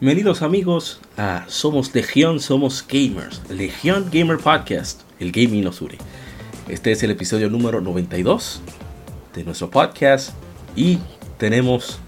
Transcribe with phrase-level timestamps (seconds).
[0.00, 5.98] Bienvenidos amigos a Somos Legión, Somos Gamers, Legión Gamer Podcast, el gaming nos une.
[6.68, 8.62] Este es el episodio número 92
[9.34, 10.36] de nuestro podcast
[10.76, 11.00] y
[11.36, 11.98] tenemos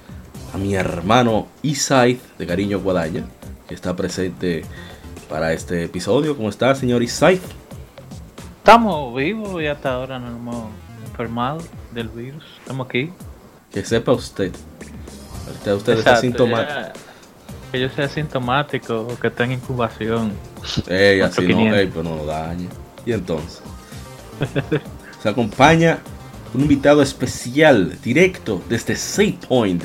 [0.54, 3.24] a mi hermano Isaid de Cariño Guadaña,
[3.66, 4.62] que está presente
[5.28, 6.36] para este episodio.
[6.36, 7.40] ¿Cómo está, señor Isaid?
[8.58, 10.66] Estamos vivos y hasta ahora no hemos
[11.08, 11.58] enfermado
[11.92, 12.44] del virus.
[12.60, 13.10] Estamos aquí.
[13.72, 14.52] Que sepa usted.
[15.50, 17.09] Usted, usted está sintomático
[17.70, 20.32] que yo sea sintomático o que esté en incubación.
[20.88, 22.68] Ey, así no, ey, pero no lo dañe.
[23.06, 23.62] Y entonces,
[25.22, 25.98] se acompaña
[26.52, 29.84] un invitado especial, directo, desde Save Point.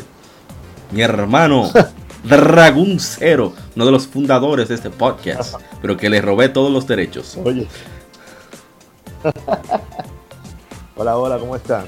[0.92, 1.72] Mi hermano
[2.24, 6.88] Dragon Zero, uno de los fundadores de este podcast, pero que le robé todos los
[6.88, 7.38] derechos.
[7.44, 7.68] Oye.
[10.96, 11.86] hola, hola, ¿cómo están?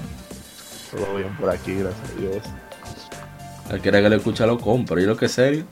[0.92, 2.44] Todo bien por aquí, gracias a Dios.
[3.70, 5.66] Al que le escucha lo compro, ¿y lo que es serio?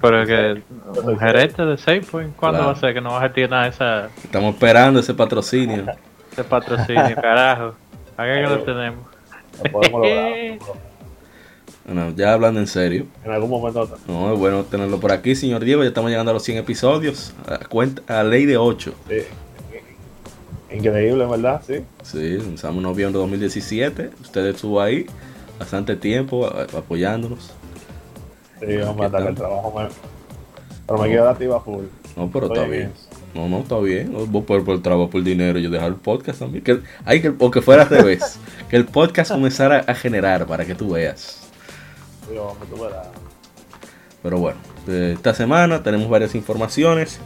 [0.00, 0.62] Pero que
[1.02, 4.08] un gerente de SafePoint, ¿cuándo va a ser que no va a gestionar esa.
[4.22, 5.86] Estamos esperando ese patrocinio.
[6.30, 7.74] ese patrocinio, carajo.
[8.16, 9.06] Acá que lo tenemos.
[11.84, 13.06] bueno, ya hablando en serio.
[13.24, 13.98] En algún momento.
[14.06, 15.82] No, es bueno tenerlo por aquí, señor Diego.
[15.82, 17.34] Ya estamos llegando a los 100 episodios.
[17.46, 18.94] A, cuenta, a ley de 8.
[19.08, 19.16] Sí.
[20.74, 21.62] Increíble, ¿verdad?
[21.66, 21.84] Sí.
[22.02, 24.10] Sí, en noviembre de 2017.
[24.20, 25.06] Usted estuvo ahí
[25.58, 27.52] bastante tiempo apoyándonos.
[28.60, 29.72] Sí, vamos a darle el trabajo.
[30.86, 31.84] Pero me queda activa full.
[32.16, 32.92] No, pero está bien.
[33.34, 34.12] No, no, está bien.
[34.12, 36.62] Vos por, por el trabajo, por el dinero, yo dejar el podcast también.
[36.62, 38.38] Que, hay que, o que fuera al revés.
[38.68, 41.48] que el podcast comenzara a generar para que tú veas.
[44.22, 47.20] Pero bueno, esta semana tenemos varias informaciones,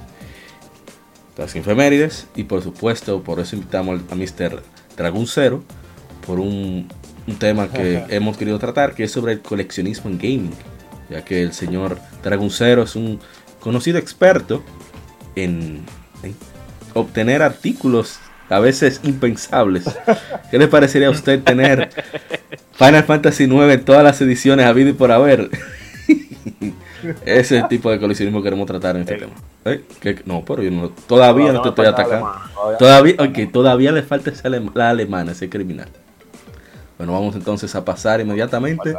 [1.38, 4.62] las infemérides y por supuesto, por eso invitamos a Mr.
[4.96, 5.62] Dragon Zero
[6.26, 6.88] por un
[7.28, 10.54] un tema que hemos querido tratar, que es sobre el coleccionismo en gaming,
[11.10, 13.20] ya que el señor Draguncero es un
[13.60, 14.64] conocido experto
[15.36, 15.84] en,
[16.94, 18.18] obtener artículos
[18.48, 19.84] a veces impensables.
[20.50, 21.90] ¿Qué le parecería a usted tener
[22.72, 25.50] Final Fantasy IX en todas las ediciones habido y por haber?
[27.24, 29.32] Ese tipo de coleccionismo queremos tratar en este tema.
[29.64, 30.22] ¿Eh?
[30.24, 32.32] No, pero yo no, todavía no, te estoy atacando.
[32.78, 34.32] Todavía, okay, todavía le falta
[34.74, 35.88] la alemana, ese criminal.
[36.96, 38.96] Bueno, vamos entonces a pasar inmediatamente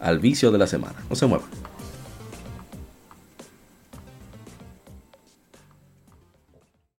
[0.00, 0.94] al vicio de la semana.
[1.08, 1.44] No se mueva.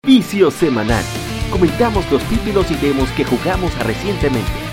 [0.04, 1.04] Vicio semanal.
[1.50, 4.65] Comentamos los títulos y demos que jugamos recientemente.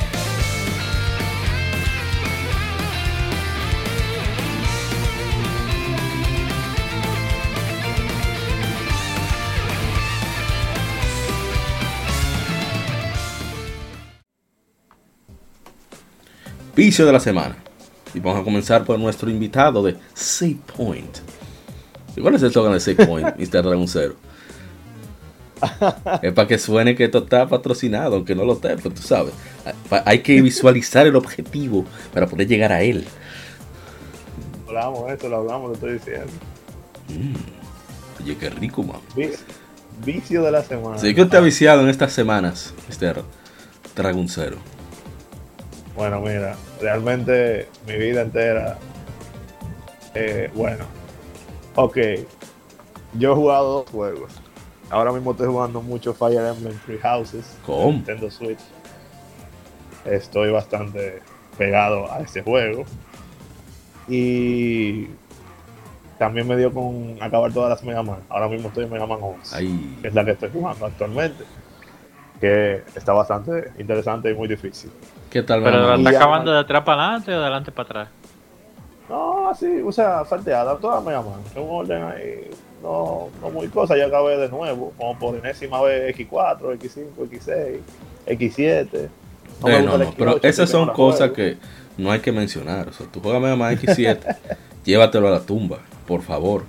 [16.75, 17.56] Vicio de la semana.
[18.15, 21.19] Y vamos a comenzar por nuestro invitado de Save Point.
[22.21, 23.62] cuál es el slogan de Save Point, Mr.
[23.62, 24.15] Dragon Zero?
[26.22, 29.33] es para que suene que esto está patrocinado, aunque no lo esté, pero tú sabes.
[30.05, 33.06] Hay que visualizar el objetivo para poder llegar a él.
[34.66, 36.33] Hablamos esto, lo hablamos, lo estoy diciendo.
[37.09, 38.22] Mm.
[38.22, 39.00] Oye, qué rico, man.
[40.04, 40.99] Vicio de la semana.
[40.99, 43.22] Sí, que usted ha viciado en estas semanas, Mr.
[43.94, 44.56] Dragon Zero.
[45.94, 48.78] Bueno, mira, realmente mi vida entera,
[50.14, 50.84] eh, bueno,
[51.75, 51.98] ok,
[53.19, 54.32] yo he jugado dos juegos.
[54.91, 57.56] Ahora mismo estoy jugando mucho Fire Emblem Three Houses.
[57.65, 57.92] ¿Cómo?
[57.92, 58.60] Nintendo Switch.
[60.04, 61.21] Estoy bastante
[61.56, 62.84] pegado a ese juego.
[64.09, 65.06] Y
[66.18, 68.21] también me dio con acabar todas las Mega Man.
[68.28, 69.66] Ahora mismo estoy en Mega Man 11,
[70.03, 71.44] que es la que estoy jugando actualmente.
[72.41, 74.91] Que está bastante interesante y muy difícil.
[75.32, 75.62] ¿Qué tal?
[75.62, 78.08] ¿Pero está acabando de atrás para adelante o de adelante para atrás?
[79.08, 81.40] No, sí, o sea, salteada, toda me llaman.
[81.56, 82.50] Un orden ahí,
[82.82, 87.78] no, no muy cosa, ya acabé de nuevo, como por enésima vez X4, X5, X6,
[88.26, 89.08] X7.
[89.62, 91.56] No no, pero esas son cosas que
[91.96, 92.88] no hay que mencionar.
[92.88, 94.36] O sea, tú juegas Mega Man X7,
[94.84, 96.64] llévatelo a la tumba, por favor.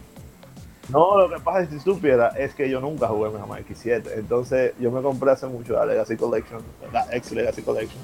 [0.89, 3.63] No, lo que pasa es que si supiera es que yo nunca jugué Mega Man
[3.65, 4.03] X7.
[4.17, 7.99] Entonces yo me compré hace mucho la Legacy Collection, la ex Legacy Collection.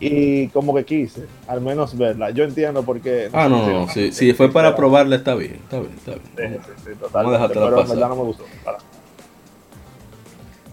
[0.00, 2.30] Y como que quise, al menos verla.
[2.30, 3.30] Yo entiendo por qué.
[3.32, 3.88] Ah, no, no, no.
[3.88, 5.54] Si, si fue para probarla, está bien.
[5.54, 6.60] Está bien, está bien.
[6.64, 8.44] sí, sí, Vamos a totalmente, dejártela pero en verdad no me gustó.
[8.64, 8.78] para.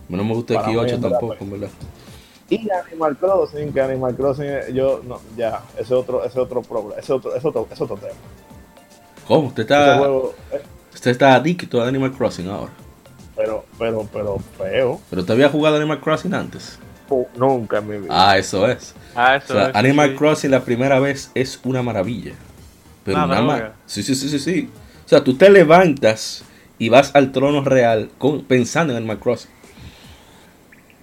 [0.09, 1.41] No me gusta Para mí, X8 en verdad, tampoco, pues.
[1.41, 1.69] en verdad.
[2.49, 6.37] Y Animal Crossing, que Animal Crossing, eh, yo, no, ya, ese es otro, ese es
[6.37, 8.11] otro problema, ese es otro, ese es otro, ese otro tema.
[9.25, 9.47] ¿Cómo?
[9.47, 10.61] Usted Ese está, juego, eh,
[11.01, 12.71] usted está adicto a Animal Crossing ahora.
[13.35, 15.01] pero, pero, pero feo.
[15.09, 16.77] Pero usted había jugado Animal Crossing antes.
[17.09, 18.07] Oh, Nunca en mi vida.
[18.11, 18.93] Ah, eso es.
[19.15, 20.15] Ah, O eso sea, es, Animal sí.
[20.15, 22.33] Crossing la primera vez es una maravilla.
[23.03, 23.63] Pero Ah, nada más.
[23.87, 24.69] Sí, sí, sí, sí, sí.
[25.03, 26.43] O sea, tú te levantas
[26.77, 29.49] y vas al trono real con, pensando en Animal Crossing.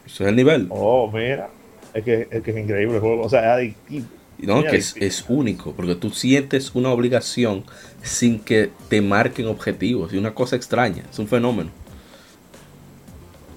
[0.07, 0.69] Eso es el nivel.
[0.71, 1.49] Oh, mira,
[1.93, 4.07] es que, es que es increíble el juego, o sea, es adictivo.
[4.39, 7.65] No, que es, es único, porque tú sientes una obligación
[8.03, 10.13] sin que te marquen objetivos.
[10.13, 11.71] Y una cosa extraña, es un fenómeno.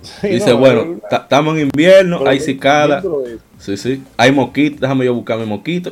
[0.01, 3.03] Sí, dice, no, bueno, estamos en invierno, hay cicada.
[3.59, 4.03] Sí, sí.
[4.17, 5.91] Hay moquitos, déjame yo buscar mi moquito.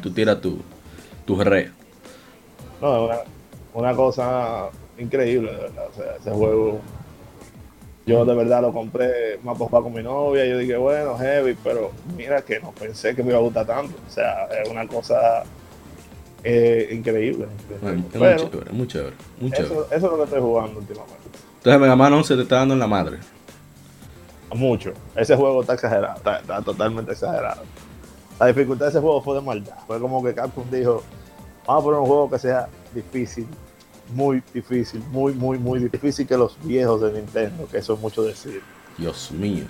[0.00, 0.60] Tú tiras tu,
[1.26, 1.72] tu re.
[2.80, 3.16] No, una,
[3.74, 5.86] una cosa increíble, de verdad.
[5.90, 6.80] O sea, ese juego,
[8.08, 10.46] yo de verdad lo compré más jugar con mi novia.
[10.46, 13.66] Y yo dije, bueno, heavy, pero mira que no pensé que me iba a gustar
[13.66, 13.94] tanto.
[14.06, 15.44] O sea, es una cosa
[16.42, 17.46] eh, increíble.
[17.70, 17.80] Es
[18.12, 19.74] chévere, muy chévere, muy chévere.
[19.74, 21.16] eso, eso es lo que estoy jugando últimamente.
[21.58, 23.18] Entonces Mega Man 11 te está dando en la madre.
[24.54, 24.94] Mucho.
[25.14, 27.62] Ese juego está exagerado, está, está totalmente exagerado.
[28.40, 29.76] La dificultad de ese juego fue de maldad.
[29.86, 31.02] Fue como que Capcom dijo,
[31.66, 33.46] vamos a poner un juego que sea difícil,
[34.10, 38.22] muy difícil, muy, muy, muy difícil que los viejos de Nintendo, que eso es mucho
[38.22, 38.62] decir.
[38.96, 39.64] Dios mío.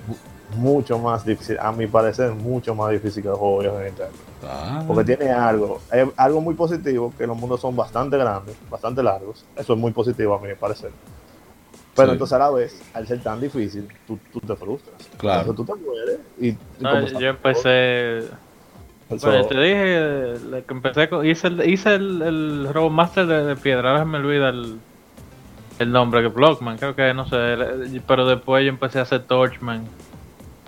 [0.57, 4.13] Mucho más difícil, a mi parecer, mucho más difícil que los juegos viejos de Nintendo.
[4.45, 9.03] Ah, Porque tiene algo, es algo muy positivo, que los mundos son bastante grandes, bastante
[9.03, 9.45] largos.
[9.57, 10.91] Eso es muy positivo a mi parecer.
[11.95, 12.13] Pero Sí.
[12.13, 14.95] entonces a la vez, al ser tan difícil, tú, tú te frustras.
[15.19, 15.41] Claro.
[15.51, 18.25] Entonces tú te mueres y, y No, yo empecé.
[19.11, 23.91] Bueno, te dije que empecé con, hice el, hice el, el Robomaster de, de piedra,
[23.91, 24.79] ahora se me olvida el,
[25.79, 27.57] el nombre que Blockman, creo que no sé,
[28.07, 29.87] pero después yo empecé a hacer Torchman.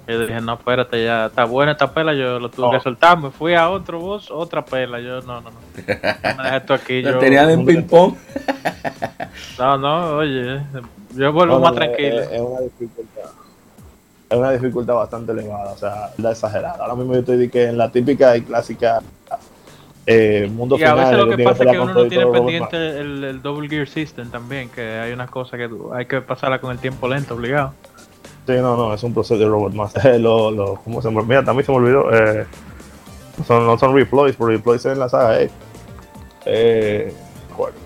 [0.09, 2.71] Y dije, no, espérate, ya está buena esta pela, yo lo tuve Oh.
[2.73, 5.51] que soltar, me fui a otro boss, otra pela, yo no, no, no.
[5.51, 7.19] No me dejes esto aquí, yo.
[7.19, 8.15] tenía de ping pong.
[9.59, 10.61] No, no, oye,
[11.15, 12.21] yo vuelvo No, más no, tranquilo.
[12.23, 13.31] Es, es una dificultad.
[14.31, 16.77] Es una dificultad bastante elevada, o sea, la exagerada.
[16.81, 19.03] Ahora mismo yo estoy que en la típica y clásica
[20.06, 21.05] eh, mundo Y a final.
[21.05, 24.31] veces lo que pasa es que uno no tiene pendiente el, el Double Gear System
[24.31, 27.73] también, que hay unas cosas que hay que pasarla con el tiempo lento, obligado.
[28.47, 30.21] Sí, no, no, es un proceso de Robot Master.
[30.21, 32.11] Lo, lo, ¿Cómo se me Mira, también se me olvidó.
[32.12, 32.47] Eh,
[33.47, 35.41] son, no son reploys, pero reploys en la saga.
[35.43, 35.50] Eh,
[36.47, 37.15] eh,
[37.56, 37.76] bueno.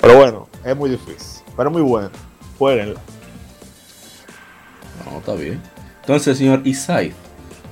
[0.00, 1.44] Pero bueno, es muy difícil.
[1.56, 2.10] Pero muy bueno.
[2.58, 3.00] Jueguenla.
[5.14, 5.60] No, está bien.
[6.00, 7.12] Entonces, señor Isai,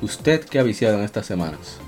[0.00, 1.80] ¿usted qué ha viciado en estas semanas?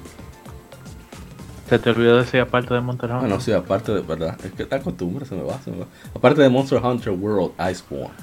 [1.69, 3.29] Se te olvidó decir aparte de Monster Hunter.
[3.29, 5.87] Bueno, sí, aparte de verdad, es que la costumbre se me va, se me va.
[6.13, 8.15] Aparte de Monster Hunter World Iceborne.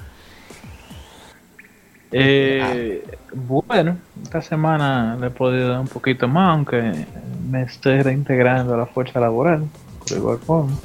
[2.12, 3.02] Eh,
[3.32, 7.06] bueno, esta semana le he podido dar un poquito más, aunque
[7.50, 9.64] me estoy reintegrando a la fuerza laboral,
[10.14, 10.76] igual forma.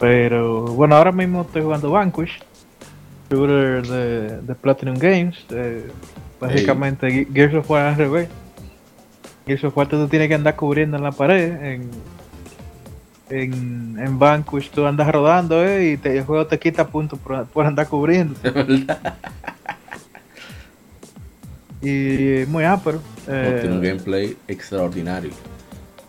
[0.00, 2.40] Pero bueno, ahora mismo estoy jugando Vanquish,
[3.40, 5.36] shooter de, de Platinum Games.
[5.50, 5.88] eh,
[6.40, 8.28] básicamente Ge- Gears of War al revés.
[9.46, 11.52] Gears of War tú tienes que andar cubriendo en la pared.
[11.62, 11.90] En,
[13.30, 17.46] en, en Vanquish tú andas rodando eh, y te, el juego te quita puntos por,
[17.46, 18.34] por andar cubriendo.
[21.82, 23.00] Y muy ápero.
[23.26, 25.30] eh, Tiene un gameplay extraordinario.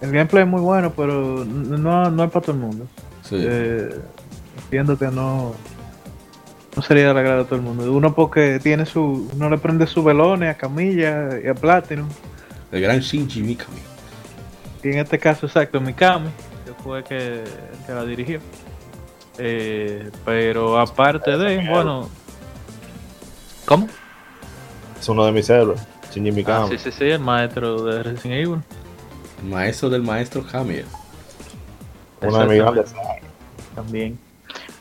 [0.01, 2.87] el gameplay es muy bueno, pero no, no es para todo el mundo.
[3.23, 3.37] Sí.
[3.39, 3.89] Eh,
[4.65, 5.53] entiendo que no,
[6.75, 7.91] no sería del agrado de todo el mundo.
[7.91, 12.07] Uno porque tiene su, uno le prende sus velones a Camilla y a Platinum.
[12.71, 13.79] El gran Shinji Mikami.
[14.83, 16.29] Y en este caso, exacto, Mikami,
[16.65, 17.43] que fue que,
[17.85, 18.39] que la dirigió.
[19.37, 22.09] Eh, pero aparte de, bueno.
[23.65, 23.87] ¿Cómo?
[24.99, 25.81] Es uno de mis héroes.
[26.13, 26.69] Shinji Ah, Mikami.
[26.69, 28.61] sí, sí, sí, el maestro de Resident Evil.
[29.43, 30.83] El maestro del maestro Kamiya.
[32.21, 32.93] Uno de mis grandes
[33.75, 34.19] también.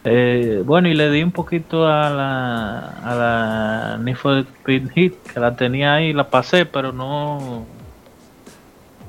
[0.04, 5.14] Eh, bueno, y le di un poquito a la, a la Need for Speed Hit,
[5.32, 7.66] que la tenía ahí, la pasé, pero no, o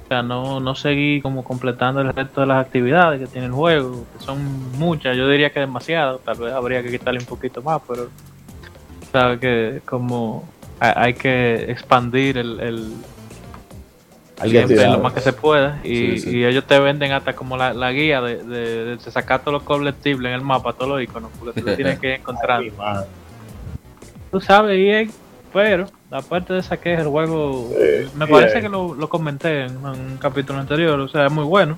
[0.10, 4.06] sea, no, no seguí como completando el resto de las actividades que tiene el juego,
[4.18, 7.82] que son muchas, yo diría que demasiado, tal vez habría que quitarle un poquito más,
[7.88, 8.10] pero
[9.14, 10.44] sabe que como
[10.82, 12.94] hay, que expandir el,
[14.50, 15.80] Siempre lo más que se pueda.
[15.84, 19.42] Y, Sí, y ellos te venden hasta como la, la guía de, de, de sacar
[19.42, 22.20] todos los comestibles en el mapa, todos los iconos, porque tú lo tienes que
[22.78, 23.08] madre.
[24.32, 25.08] Tú sabes, EA,
[25.52, 28.62] pero aparte de esa queja, el juego Sí, me parece eh.
[28.62, 31.78] que lo, lo comenté en, en un capítulo anterior, o sea, es muy bueno.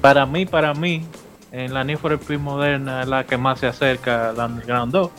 [0.00, 1.04] Para mí, para mí,
[1.52, 5.10] en la Need for Speed moderna es la que más se acerca al Underground 2.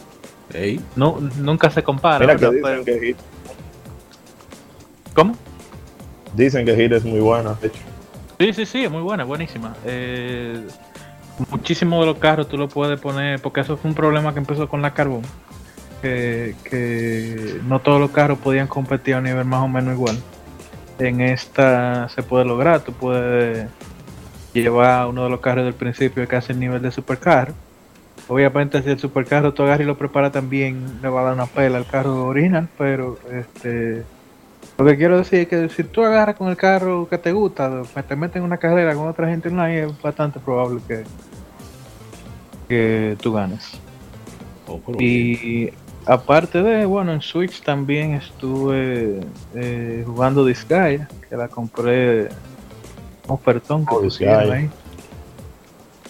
[0.54, 2.20] Ey, No, nunca se compara.
[2.20, 3.16] Mira que Pero- que
[5.14, 5.36] ¿Cómo?
[6.38, 7.80] Dicen que Hit es muy buena, de hecho.
[8.40, 9.76] Sí, sí, sí, es muy buena, buenísima.
[9.84, 10.62] Eh,
[11.50, 14.70] muchísimos de los carros tú lo puedes poner, porque eso fue un problema que empezó
[14.70, 15.24] con la Carbon.
[16.02, 20.18] Que, que no todos los carros podían competir a un nivel más o menos igual.
[21.00, 23.68] En esta se puede lograr, tú puedes
[24.54, 27.54] llevar uno de los carros del principio que hace el nivel de supercarro.
[28.28, 31.46] Obviamente si el supercarro tú agarras y lo preparas también le va a dar una
[31.46, 34.04] pela al carro original, pero este
[34.78, 37.82] lo que quiero decir es que si tú agarras con el carro que te gusta,
[38.08, 41.04] te metes en una carrera con otra gente online, es bastante probable que,
[42.68, 43.72] que tú ganes.
[44.68, 44.80] oh.
[45.00, 45.72] Y
[46.06, 49.22] aparte de, bueno, en Switch también estuve
[49.56, 52.30] eh, jugando Disgaea, que la compré
[53.28, 54.58] ofertón que Oh, pusieron Disgaea.
[54.60, 54.70] ahí.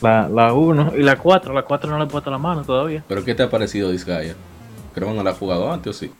[0.02, 3.04] La, la 1 y la 4, la 4 no le he puesto la mano todavía.
[3.08, 4.36] ¿Pero qué te ha parecido Disgaea?
[4.94, 6.12] Creo que no la has jugado antes o sí.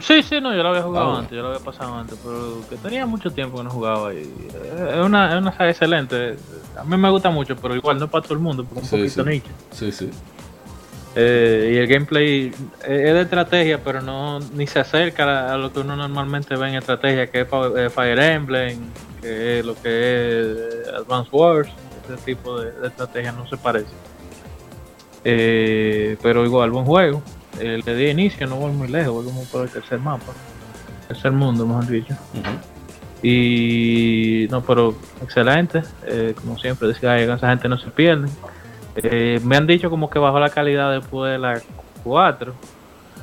[0.00, 2.60] Sí, sí, no, yo lo había jugado Ah, antes, yo lo había pasado antes, pero
[2.68, 6.36] que tenía mucho tiempo que no jugaba y eh, es una, es una saga excelente.
[6.78, 8.92] A mí me gusta mucho, pero igual no es para todo el mundo, porque es
[8.92, 9.28] un poquito sí.
[9.30, 9.48] nicho.
[9.70, 10.10] Sí, sí.
[11.14, 12.52] Eh, y el gameplay
[12.84, 16.68] eh, es de estrategia, pero no ni se acerca a, lo que uno normalmente ve
[16.68, 18.78] en estrategia, que es pa- eh, Fire Emblem,
[19.22, 20.40] que es lo que
[20.82, 21.70] es Advance Wars,
[22.04, 23.94] ese tipo de, de estrategia no se parece.
[25.24, 27.22] Eh, pero igual, buen juego.
[27.60, 30.32] Eh, le di inicio, no voy muy lejos, voy como por el tercer mapa,
[31.08, 32.14] tercer mundo, mejor dicho.
[33.22, 35.82] Y no, pero excelente.
[36.06, 38.28] eh, como siempre, decía, esa gente no se pierde.
[38.96, 41.60] Eh, me han dicho como que bajó la calidad después de la
[42.04, 42.54] 4.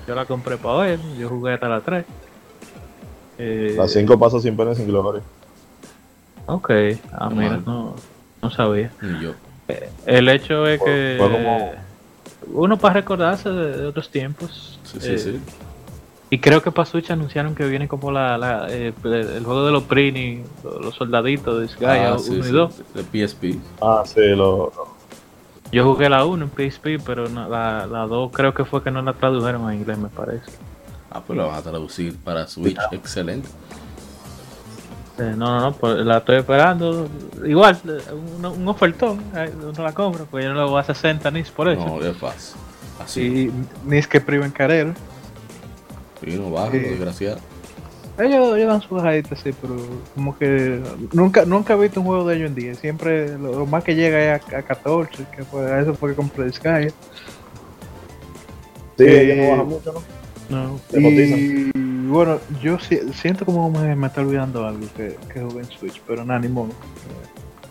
[0.07, 2.05] Yo la compré para ver, yo jugué hasta la 3.
[3.37, 5.21] Eh, Las cinco pasos sin pena sin gloria.
[6.45, 6.69] ok,
[7.13, 7.95] ah, mira, no,
[8.41, 8.91] no sabía.
[9.01, 9.33] Y yo.
[10.05, 11.71] El hecho es Fue- que fue como-
[12.47, 14.79] uno para recordarse de, de otros tiempos.
[14.83, 15.39] Sí, sí, eh, sí.
[16.29, 19.71] Y creo que para Switch anunciaron que viene como la, la, eh, el juego de
[19.71, 22.81] los Prini, los soldaditos de Disgaea Ah, 1 sí, y sí, 2.
[22.95, 23.59] De PSP.
[23.81, 24.71] Ah, sí, lo,
[25.71, 28.89] Yo jugué la 1 en PSP, pero no- la, la 2 creo que fue que
[28.89, 30.51] no la tradujeron a inglés, me parece.
[31.11, 32.79] Ah, pues la vas a traducir para Switch.
[32.91, 33.47] Excelente.
[35.19, 37.07] Eh, no, no, no, pues la estoy esperando.
[37.45, 37.99] Igual, eh,
[38.39, 41.43] un, un ofertón, eh, uno la compra, porque yo no lo voy a 60 ni
[41.43, 41.85] por eso.
[41.85, 42.55] No, es fácil.
[43.03, 43.21] Así.
[43.21, 43.51] y
[43.89, 44.93] ni es que priven carero.
[46.25, 46.79] Y no baja, Sí.
[46.79, 47.37] desgraciado.
[48.17, 49.75] Ellos, ellos dan sus bajaditas, sí, pero
[50.13, 50.79] como que
[51.13, 52.77] nunca nunca he visto un juego de ellos en 10.
[52.79, 56.11] Siempre lo, lo más que llega es a, a 14, que fue, a eso fue
[56.11, 56.89] que compré Sky.
[58.97, 60.63] Sí, ellos no bajan mucho, ¿no?
[60.67, 60.79] No.
[60.89, 61.71] Te Y
[62.13, 66.01] bueno, yo si- siento como me, me está olvidando algo que, que jugué en Switch,
[66.07, 66.69] pero nada, ni modo.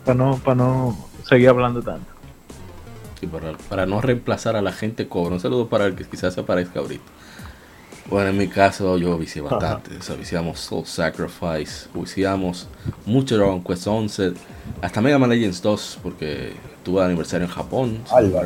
[0.05, 0.97] Para no, para no
[1.29, 2.07] seguir hablando tanto.
[3.21, 5.35] Sí, para, para no reemplazar a la gente cobra.
[5.35, 7.05] Un saludo para el que quizás se aparezca ahorita.
[8.11, 9.97] Bueno, en mi caso yo vicié bastante.
[9.97, 12.69] O sea, viciamos Soul Sacrifice, viciamos
[13.07, 14.33] mucho Dragon Quest 11,
[14.83, 17.99] hasta Mega Man Legends 2, porque tuve aniversario en Japón.
[18.07, 18.41] si no.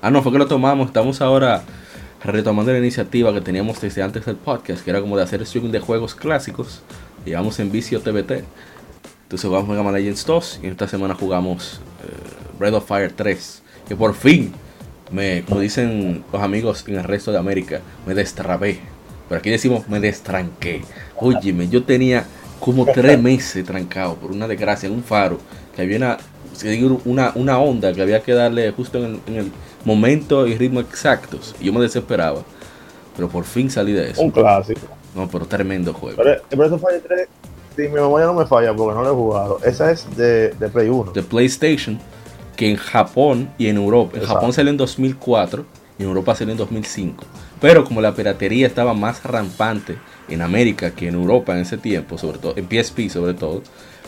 [0.00, 0.86] Ah, no, fue que lo tomamos.
[0.86, 1.62] Estamos ahora
[2.22, 5.70] retomando la iniciativa que teníamos desde antes del podcast, que era como de hacer streaming
[5.70, 6.82] de juegos clásicos.
[7.24, 8.44] Llevamos en vicio TBT.
[9.24, 13.62] Entonces jugamos Mega Man Legends 2 y esta semana jugamos eh, Breath of Fire 3.
[13.86, 14.52] Que por fin,
[15.10, 18.80] me, como dicen los amigos en el resto de América, me destrabé.
[19.28, 20.82] Pero aquí decimos me destranqué.
[21.16, 22.24] Óyeme, yo tenía
[22.58, 25.38] como tres meses trancado por una desgracia en un faro.
[25.76, 26.18] Que había una,
[27.04, 29.52] una, una onda que había que darle justo en en el
[29.84, 31.54] momento y ritmo exactos.
[31.60, 32.42] Y yo me desesperaba.
[33.16, 34.22] Pero por fin salí de eso.
[34.22, 34.86] Un clásico.
[35.14, 36.16] No, pero tremendo juego.
[36.22, 37.28] Pero Breath of Fire 3,
[37.74, 40.68] si mi memoria no me falla porque no lo he jugado, esa es de, de
[40.68, 41.12] Play 1.
[41.12, 41.98] de PlayStation
[42.56, 44.12] que en Japón y en Europa.
[44.14, 44.34] En Exacto.
[44.34, 45.64] Japón salió en 2004
[45.98, 47.24] y en Europa salió en 2005.
[47.60, 49.96] Pero como la piratería estaba más rampante
[50.28, 53.62] en América que en Europa en ese tiempo, sobre todo en PSP sobre todo,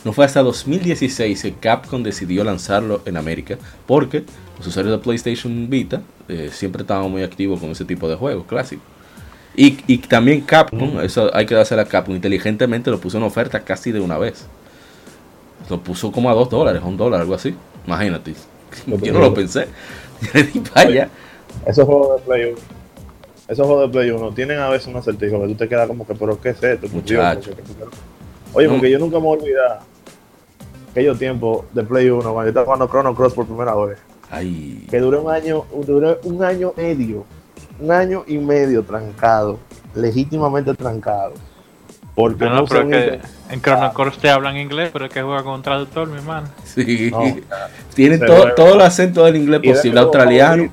[0.04, 4.24] no fue hasta 2016 que Capcom decidió lanzarlo en América porque
[4.60, 8.44] los usuarios de PlayStation Vita eh, siempre estaban muy activos con ese tipo de juegos
[8.46, 8.84] clásicos.
[9.56, 13.60] Y, y también Capcom, eso hay que dársela a Capcom, inteligentemente lo puso en oferta
[13.60, 14.44] casi de una vez.
[15.70, 17.54] Lo puso como a 2 dólares, a un dólar, algo así.
[17.86, 18.34] Imagínate.
[19.02, 19.66] Yo no lo pensé.
[20.74, 21.08] Allá.
[21.66, 22.58] Esos juegos de Play 1.
[23.48, 26.06] Esos juegos de Play 1 tienen a veces un acertijo que tú te quedas como
[26.06, 26.86] que, pero ¿qué es esto?
[26.92, 27.50] Muchacho.
[28.52, 28.74] Oye, No.
[28.74, 29.80] porque yo nunca me voy a olvidar
[30.90, 33.98] aquellos tiempos de Play 1 cuando yo estaba jugando Chrono Cross por primera vez.
[34.30, 37.24] Ay, Que duré un año, duré un año medio,
[37.80, 39.58] un año y medio trancado,
[39.94, 41.32] legítimamente trancado.
[42.14, 43.20] Porque No, no, pero es que inter-
[43.50, 46.48] en Chrono Cross te hablan inglés, pero es que juega con un traductor, mi hermano.
[46.64, 47.10] sí.
[47.10, 47.36] No,
[47.94, 50.70] Tienen todo, todo el acento del inglés posible, australiano.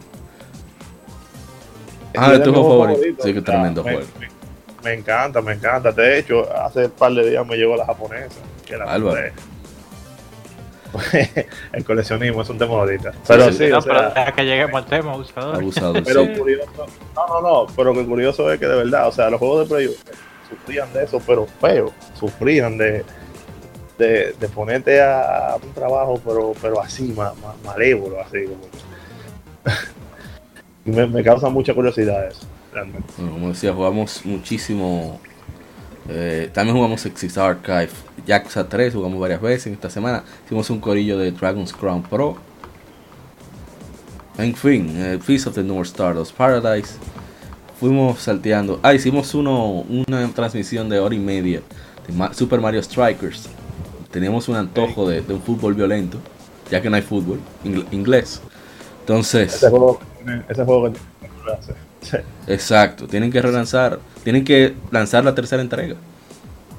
[2.15, 3.23] Ah, de tu juego favorito.
[3.23, 4.07] Sí, que tremendo me, juego.
[4.19, 4.27] Me,
[4.83, 5.91] me encanta, me encanta.
[5.91, 8.39] De hecho, hace un par de días me llegó la japonesa.
[8.65, 9.15] Que la Álvaro.
[9.21, 9.33] compré.
[11.73, 13.11] El coleccionismo es un tema ahorita.
[13.27, 13.57] Pero sí.
[13.57, 15.55] sí, no, o pero sea, deja que lleguemos al tema, abusador.
[15.55, 16.33] Abusador, Pero sí.
[16.37, 16.85] curioso,
[17.15, 19.75] no, no, no, pero que curioso es que de verdad, o sea, los juegos de
[19.75, 19.95] Play
[20.49, 23.03] sufrían de eso, pero feo, sufrían de,
[23.97, 28.61] de, de ponerte a un trabajo, pero, pero así, ma- ma- malévolo, así como.
[30.85, 33.11] me, me causa mucha curiosidad eso, realmente.
[33.17, 35.19] Bueno, como decía, jugamos muchísimo.
[36.09, 37.89] Eh, también jugamos Exis Archive,
[38.25, 39.73] Jaxa 3, jugamos varias veces.
[39.73, 42.37] Esta semana hicimos un corillo de Dragon's Crown Pro.
[44.37, 46.95] En fin, eh, Feast of the North Stardust Paradise.
[47.79, 48.79] Fuimos salteando.
[48.83, 51.61] Ah, hicimos uno, una transmisión de hora y media
[52.07, 53.49] de Super Mario Strikers.
[54.11, 56.17] Teníamos un antojo de, un fútbol violento,
[56.71, 58.41] ya que no hay fútbol ingl- inglés.
[59.01, 59.55] Entonces.
[59.55, 59.99] Ese juego,
[60.49, 60.99] ese juego que.
[62.09, 62.17] Sí.
[62.47, 65.95] Exacto, tienen que relanzar, tienen que lanzar la tercera entrega.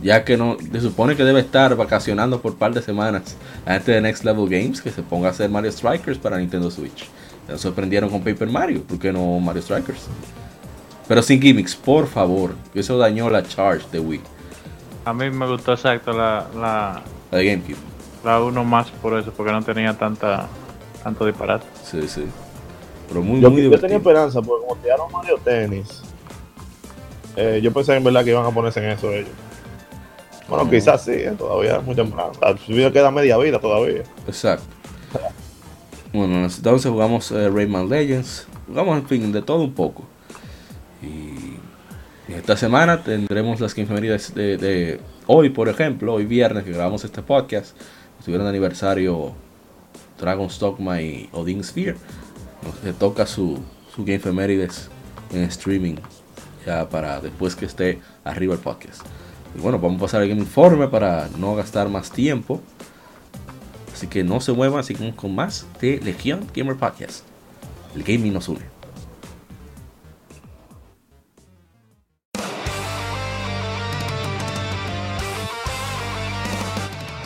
[0.02, 3.74] Ya que no, se supone que debe estar vacacionando por un par de semanas la
[3.74, 7.08] gente de Next Level Games que se ponga a hacer Mario Strikers para Nintendo Switch.
[7.48, 10.06] Nos sorprendieron con Paper Mario, ¿por qué no Mario Strikers?
[11.08, 14.20] Pero sin gimmicks, por favor, que eso dañó la charge de Wii,
[15.04, 17.76] A mí me gustó exacto la, la, la de GameCube.
[18.24, 20.46] la uno más por eso, porque no tenía tanta
[21.02, 21.66] tanto disparate.
[21.82, 22.24] Sí, sí.
[23.08, 26.02] Pero muy, Yo, muy yo tenía esperanza, porque como tiraron Mario Tennis,
[27.36, 29.30] eh, yo pensé en verdad que iban a ponerse en eso ellos.
[30.48, 30.70] Bueno, No.
[30.70, 32.32] quizás sí, eh, todavía es muy temprano.
[32.64, 34.02] Su vida queda media vida todavía.
[34.26, 34.64] Exacto.
[36.12, 38.46] Bueno, entonces jugamos eh, Rayman Legends.
[38.66, 40.04] Jugamos, en fin, de todo un poco.
[41.02, 41.56] Y,
[42.32, 47.22] esta semana tendremos las efemérides de, de hoy, por ejemplo, hoy viernes que grabamos este
[47.22, 47.74] podcast.
[48.18, 49.32] Estuvieron de aniversario
[50.18, 51.96] Dragon's Dogma y Odin Sphere.
[52.62, 53.58] Nos le toca su,
[53.94, 54.88] su Game Efemérides
[55.32, 55.96] en streaming.
[56.66, 59.02] Ya para después que esté arriba el podcast.
[59.56, 62.60] Y bueno, vamos a pasar al Game Informe para no gastar más tiempo.
[63.92, 67.24] Así que no se muevan, seguimos con más de Legión Gamer Podcast.
[67.94, 68.77] El gaming nos une.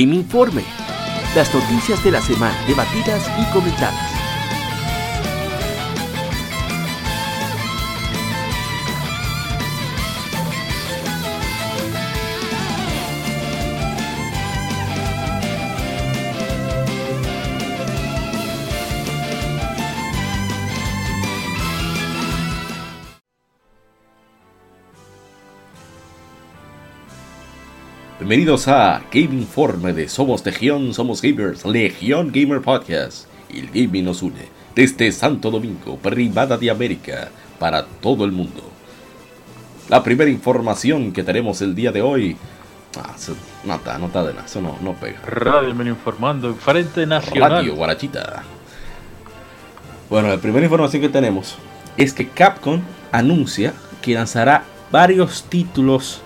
[0.00, 0.64] Game Informe.
[1.34, 4.19] Las noticias de la semana debatidas y comentadas.
[28.30, 33.26] Bienvenidos a Game Informe de Somos Legión, Somos Gamers, Legión Gamer Podcast.
[33.52, 34.46] El gaming nos une.
[34.72, 38.62] desde Santo Domingo, privada de América, para todo el mundo.
[39.88, 42.36] La primera información que tenemos el día de hoy.
[42.96, 45.22] Ah, eso no está, no está de nada, eso no, no pega.
[45.26, 47.50] Radio me informando, Frente Nacional.
[47.50, 48.44] Radio Guarachita.
[50.08, 51.56] Bueno, la primera información que tenemos
[51.96, 54.62] es que Capcom anuncia que lanzará
[54.92, 56.22] varios títulos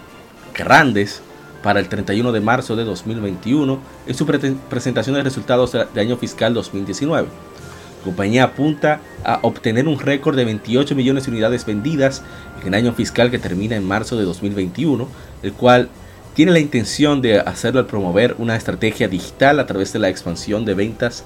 [0.55, 1.23] grandes
[1.65, 6.19] para el 31 de marzo de 2021 en su pre- presentación de resultados de año
[6.19, 7.27] fiscal 2019.
[7.27, 12.23] La compañía apunta a obtener un récord de 28 millones de unidades vendidas
[12.61, 15.09] en el año fiscal que termina en marzo de 2021,
[15.43, 15.89] el cual
[16.35, 20.67] tiene la intención de hacerlo al promover una estrategia digital a través de la expansión
[20.67, 21.25] de ventas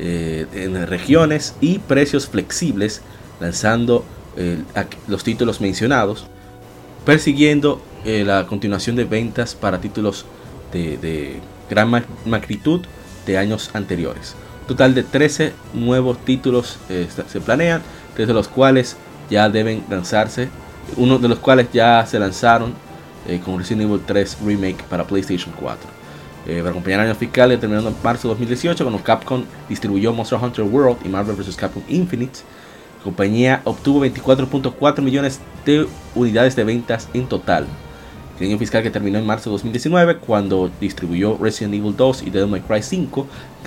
[0.00, 3.02] eh, en regiones y precios flexibles,
[3.38, 4.04] lanzando
[4.36, 4.58] eh,
[5.06, 6.26] los títulos mencionados,
[7.04, 10.24] persiguiendo eh, la continuación de ventas para títulos
[10.72, 12.80] de, gran ma- magnitud
[13.26, 14.34] de años anteriores.
[14.66, 17.82] Total de 13 nuevos títulos eh, se- se planean,
[18.14, 18.96] tres de los cuales
[19.28, 20.48] ya deben lanzarse,
[20.96, 22.72] uno de los cuales ya se lanzaron
[23.28, 25.90] eh, con Resident Evil 3 Remake para PlayStation 4.
[26.46, 30.38] Eh, para acompañar el año fiscal terminando en marzo de 2018, cuando Capcom distribuyó Monster
[30.40, 31.54] Hunter World y Marvel vs.
[31.56, 32.40] Capcom Infinite,
[32.98, 37.66] la compañía obtuvo 24.4 millones de unidades de ventas en total.
[38.40, 42.30] El año fiscal que terminó en marzo de 2019, cuando distribuyó Resident Evil 2 y
[42.30, 43.26] Devil May Cry 5,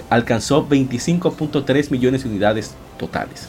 [0.09, 3.47] alcanzó 25.3 millones de unidades totales.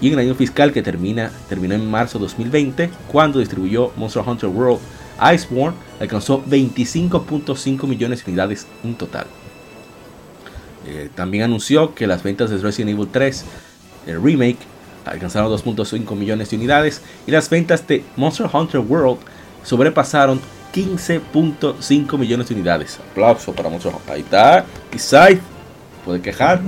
[0.00, 4.22] Y en el año fiscal que termina, terminó en marzo de 2020, cuando distribuyó Monster
[4.26, 4.80] Hunter World
[5.34, 9.26] Iceborne, alcanzó 25.5 millones de unidades en total.
[10.86, 13.44] Eh, también anunció que las ventas de Resident Evil 3
[14.06, 14.58] el remake
[15.04, 19.18] alcanzaron 2.5 millones de unidades y las ventas de Monster Hunter World
[19.66, 20.40] sobrepasaron
[20.72, 23.00] 15.5 millones de unidades.
[23.10, 23.92] Aplauso para Hunter.
[24.08, 24.64] Ahí está.
[24.94, 25.40] Isai,
[26.04, 26.60] puede quejar.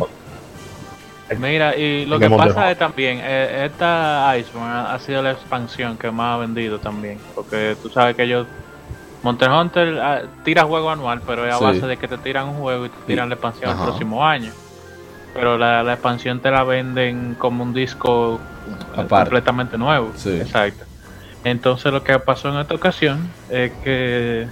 [1.39, 5.97] Mira, y lo Que pasa es también, eh, esta Iceborne ha ha sido la expansión
[5.99, 7.19] que más ha vendido también.
[7.35, 8.47] Porque tú sabes que ellos.
[9.23, 11.65] Monster Hunter ah, tira juego anual, pero es a Sí.
[11.65, 13.81] base de que te tiran un juego y te tiran la expansión Ajá.
[13.81, 14.53] el próximo año.
[15.35, 18.41] Pero la, la expansión te la venden como un disco
[18.93, 19.09] Aparte.
[19.31, 20.13] completamente nuevo.
[20.17, 20.31] Sí.
[20.41, 20.85] Exacto.
[21.45, 24.49] Entonces lo que pasó en esta ocasión es que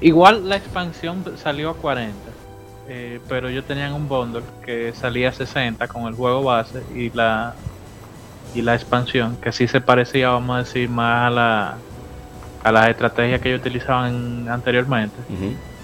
[0.00, 2.14] igual la expansión salió a 40,
[2.88, 7.10] eh, pero ellos tenían un bundle que salía a 60 con el juego base y
[7.10, 7.54] la
[8.52, 11.78] y la expansión que sí se parecía, vamos a decir, más a la
[12.62, 15.16] a las estrategias que ellos utilizaban anteriormente.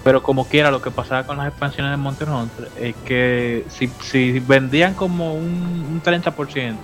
[0.03, 3.91] Pero como quiera, lo que pasaba con las expansiones de Monster Hunter es que si,
[3.99, 6.75] si vendían como un, un 30%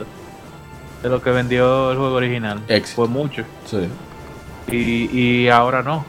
[1.03, 2.59] de lo que vendió el juego original,
[2.95, 3.43] fue mucho.
[3.65, 3.87] Sí.
[4.71, 5.09] Y,
[5.43, 6.05] y ahora no,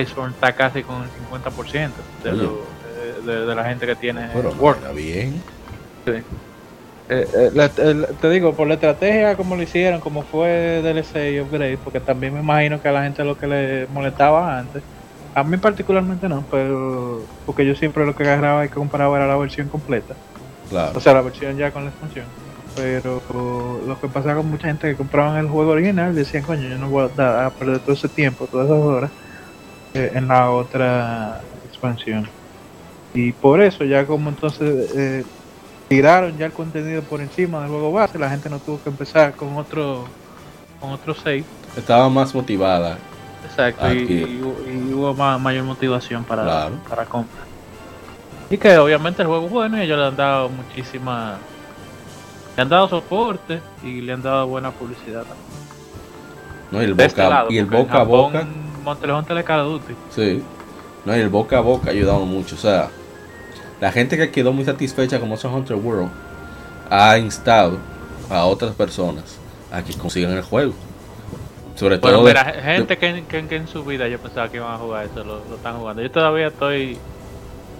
[0.00, 1.90] Iceborne está casi con el 50%
[2.22, 2.66] de, lo-
[3.24, 5.42] de, la gente que tiene Pero está bien.
[6.06, 6.22] Eh,
[7.10, 11.40] eh, la- el- te digo, por la estrategia, como lo hicieron, como fue DLC y
[11.40, 14.82] upgrade, porque también me imagino que a la gente lo que le molestaba antes,
[15.34, 19.26] a mí particularmente no, pero porque yo siempre lo que agarraba y que comparaba era
[19.26, 20.14] la versión completa,
[20.68, 20.98] Claro.
[20.98, 22.26] o sea, la versión ya con la expansión.
[22.78, 23.20] Pero
[23.86, 26.88] lo que pasaba con mucha gente que compraban el juego original decían, coño, yo no
[26.88, 29.10] voy a, a perder todo ese tiempo, todas esas horas
[29.94, 32.28] eh, en la otra expansión.
[33.12, 35.24] Y por eso, ya como entonces eh,
[35.88, 39.34] tiraron ya el contenido por encima del juego base, la gente no tuvo que empezar
[39.34, 40.04] con otro
[40.80, 41.44] con otro save.
[41.76, 42.96] Estaba más motivada.
[43.44, 46.76] Exacto, y, y hubo- y hubo ma- mayor motivación para, Claro.
[46.88, 47.40] para compra.
[48.50, 51.38] Y que obviamente el juego es bueno y ellos le han dado muchísima.
[52.58, 55.46] Le han dado soporte y le han dado buena publicidad también.
[56.72, 56.82] ¿no?
[56.82, 58.48] Y el De este boca, lado, y el boca a boca.
[59.62, 59.94] Duty.
[60.10, 60.42] Sí.
[61.04, 62.56] No, y el boca a boca ha ayudado mucho.
[62.56, 62.88] O sea,
[63.80, 66.10] la gente que quedó muy satisfecha con Monster Hunter World
[66.90, 67.78] ha instado
[68.28, 69.38] a otras personas
[69.70, 70.72] a que consigan el juego.
[71.76, 72.26] Sobre Bueno, todo.
[72.26, 75.22] mira, gente que, que- que en su vida yo pensaba que iban a jugar eso,
[75.22, 76.02] lo, lo están jugando.
[76.02, 76.98] Yo todavía estoy.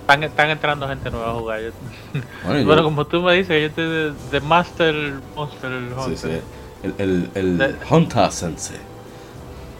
[0.09, 1.61] Están, están entrando gente nueva a jugar.
[1.61, 1.71] Yo-
[2.45, 4.95] bueno, yo- como tú me dices, yo estoy de, de Master
[5.37, 6.17] Monster sí, Hunter.
[6.19, 6.41] sí,
[6.83, 8.79] el, el, el De- Hunter Sensei.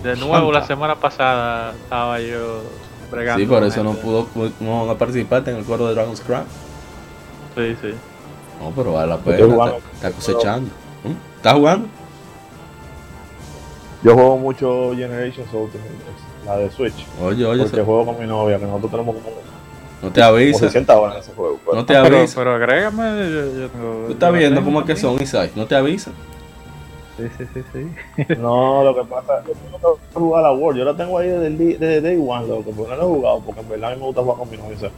[0.03, 2.61] De nuevo, la semana pasada estaba yo
[3.11, 3.41] bregando.
[3.41, 4.27] Sí, por eso no pudo
[4.61, 6.45] no, no participaste en el cuadro de Dragon's Crown.
[7.57, 7.95] Sí, sí.
[8.61, 9.47] No, pero vale la pena.
[9.47, 9.77] jugando.
[9.79, 10.71] Está, está cosechando.
[11.05, 11.37] ¿Mm?
[11.37, 11.89] ¿Estás jugando?
[14.03, 15.91] Yo juego mucho Generations Ultimate,
[16.45, 17.07] la de Switch.
[17.21, 19.27] Oye, oye, Porque se- juego con mi novia, que nosotros tenemos como,
[20.03, 20.61] no te como avisas.
[20.73, 21.59] 60 horas en ese juego.
[21.65, 21.77] pues.
[21.77, 22.35] No te Pero, avisas.
[22.37, 23.03] pero agrégame.
[23.31, 25.51] Yo, yo tengo- Tú estás yo viendo cómo es que son, Isaac.
[25.57, 26.15] No te avisas.
[27.17, 27.63] Sí, sí, sí.
[27.73, 28.25] sí.
[28.39, 30.79] No, lo que pasa es que yo no tengo que jugar a World.
[30.79, 33.41] Yo la tengo ahí desde, el desde Day One, loco, porque no lo he jugado,
[33.45, 34.91] porque en verdad a mí me gusta jugar con mi novia.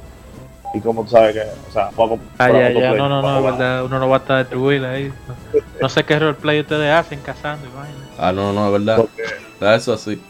[0.72, 2.18] Y como tú sabes que, o sea, poco.
[2.38, 5.08] Ah, ya, ya, no, no, no, verdad, uno no va a estar distribuido ahí.
[5.26, 7.96] No, no sé qué roleplay ustedes hacen cazando y vaina.
[8.18, 8.96] Ah, no, no, es verdad.
[8.98, 9.22] Porque,
[9.62, 10.20] Ah, Eso así.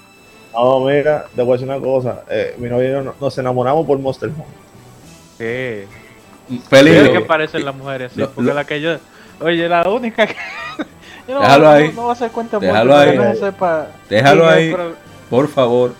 [0.52, 2.24] No, mira, te voy a decir una cosa.
[2.30, 4.44] Eh, mi novia y yo no- nos enamoramos por Monster Hunter.
[5.38, 5.86] ¿Qué?
[6.68, 7.04] Peligro.
[7.04, 8.96] ¿Qué que parecen las mujeres lo- Porque lo- la que yo.
[9.40, 10.34] Oye, la única que.
[11.28, 11.88] yo no, Déjalo no- ahí.
[11.94, 13.18] No, voy a hacer cuenta Déjalo mucho, ahí.
[13.18, 14.70] No sepa Déjalo ahí.
[14.72, 14.94] pero-
[15.30, 15.92] Por favor.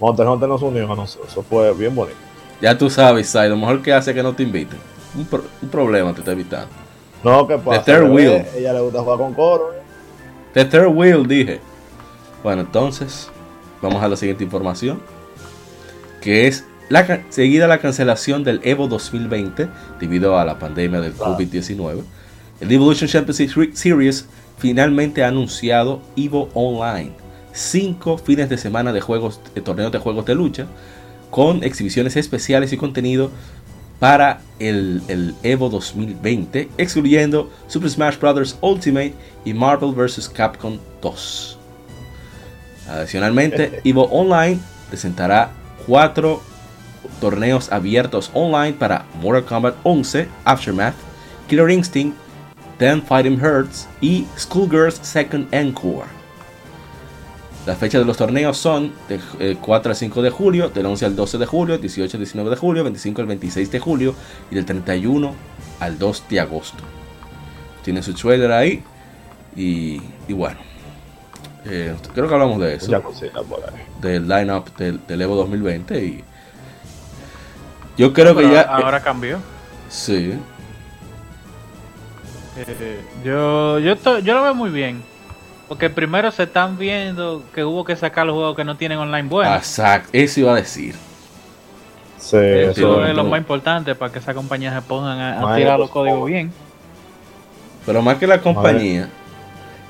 [0.00, 1.30] Monster Hunter nos unió a nosotros.
[1.30, 2.16] Eso fue bien bonito.
[2.60, 4.78] Ya tú sabes, Sai, lo mejor que hace es que no te inviten.
[5.14, 6.68] Un, pro- un problema te está evitando.
[7.22, 7.84] No, ¿qué pasa?
[7.84, 8.14] third bebé?
[8.14, 8.46] wheel.
[8.56, 9.72] Ella le gusta jugar con coro.
[9.74, 9.80] ¿eh?
[10.54, 11.60] The third wheel, dije.
[12.42, 13.28] Bueno, entonces,
[13.82, 15.00] vamos a la siguiente información.
[16.20, 19.68] Que es la, seguida la cancelación del Evo 2020
[20.00, 21.36] debido a la pandemia del Claro.
[21.36, 22.02] COVID-19.
[22.60, 24.26] El Evolution Championship Series
[24.58, 27.12] finalmente ha anunciado Evo Online.
[27.52, 30.66] Cinco fines de semana de juegos, de torneos de juegos de lucha,
[31.30, 33.30] con exhibiciones especiales y contenido
[33.98, 38.58] para el, el Evo 2020, excluyendo Super Smash Bros.
[38.60, 40.28] Ultimate y Marvel vs.
[40.28, 41.59] Capcom 2.
[42.90, 45.50] Adicionalmente, Evo Online presentará
[45.86, 46.42] cuatro
[47.20, 50.94] torneos abiertos online para Mortal Kombat 11, Aftermath,
[51.48, 52.16] Killer Instinct,
[52.78, 56.08] Then Fighting Hurts y Schoolgirls Second Encore.
[57.66, 61.06] Las fechas de los torneos son del eh, 4 al 5 de julio, del 11
[61.06, 64.14] al 12 de julio, 18 al 19 de julio, 25 al 26 de julio
[64.50, 65.34] y del 31
[65.78, 66.82] al 2 de agosto.
[67.84, 68.82] Tiene su trailer ahí
[69.54, 70.00] y
[70.32, 70.58] bueno,
[71.64, 73.02] eh, creo que hablamos de eso,
[74.00, 76.24] del lineup del, del Evo 2020 y
[77.96, 78.62] yo creo que ya...
[78.62, 79.40] Ahora cambió.
[79.88, 80.34] sí,
[82.56, 85.02] Eh, yo, yo, to- yo lo veo muy bien.
[85.68, 89.28] Porque primero se están viendo que hubo que sacar los juegos que no tienen online
[89.28, 89.54] bueno.
[89.54, 90.96] exacto, eso iba a decir.
[92.18, 95.90] Sí, Eso es lo más importante para que esas compañías se pongan a, tirar los
[95.90, 96.52] códigos bien.
[97.86, 99.08] Pero más que la compañía,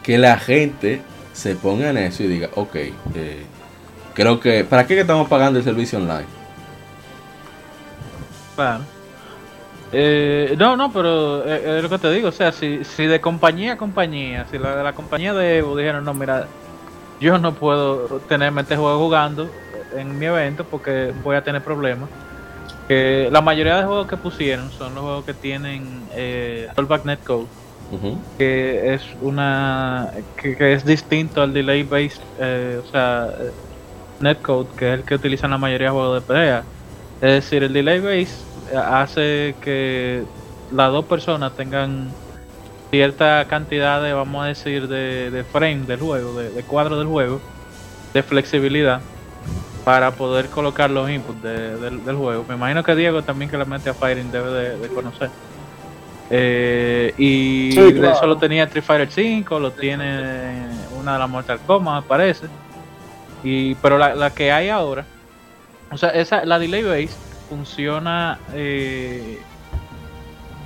[0.02, 1.02] que la gente
[1.40, 2.76] se ponga en eso y diga, ok,
[3.14, 3.46] eh,
[4.12, 6.26] creo que, ¿para qué estamos pagando el servicio online?
[9.90, 13.22] Eh, no, no, pero eh, es lo que te digo, o sea, si, si de
[13.22, 16.46] compañía a compañía, si la de la compañía de Evo dijeron, no, mira,
[17.20, 19.48] yo no puedo tenerme este juego jugando
[19.96, 22.10] en mi evento porque voy a tener problemas.
[22.86, 27.46] Que la mayoría de juegos que pusieron son los juegos que tienen eh, rollback netcode,
[28.38, 33.52] Que es una que, es distinto al delay based, eh, o sea, eh,
[34.20, 36.68] netcode, que es el que utilizan la mayoría de juegos de pelea.
[37.20, 40.28] Es decir, el delay base eh, hace que
[40.68, 42.18] las dos personas tengan
[42.92, 47.44] cierta cantidad de, vamos a decir, de, de frame del juego, de, cuadro del juego,
[48.14, 49.08] de flexibilidad
[49.84, 52.44] para poder colocar los inputs de- del, juego.
[52.46, 55.34] Me imagino que Diego también que la mente a Fighting debe de, de conocer.
[56.30, 58.12] Eh, y Sí, claro.
[58.16, 60.66] eso lo tenía Street Fighter 5, lo tiene
[61.00, 62.46] una de las Mortal Kombat, parece.
[63.42, 65.04] Y, pero la, la que hay ahora,
[65.90, 67.10] o sea, esa, la delay base
[67.48, 69.40] funciona eh,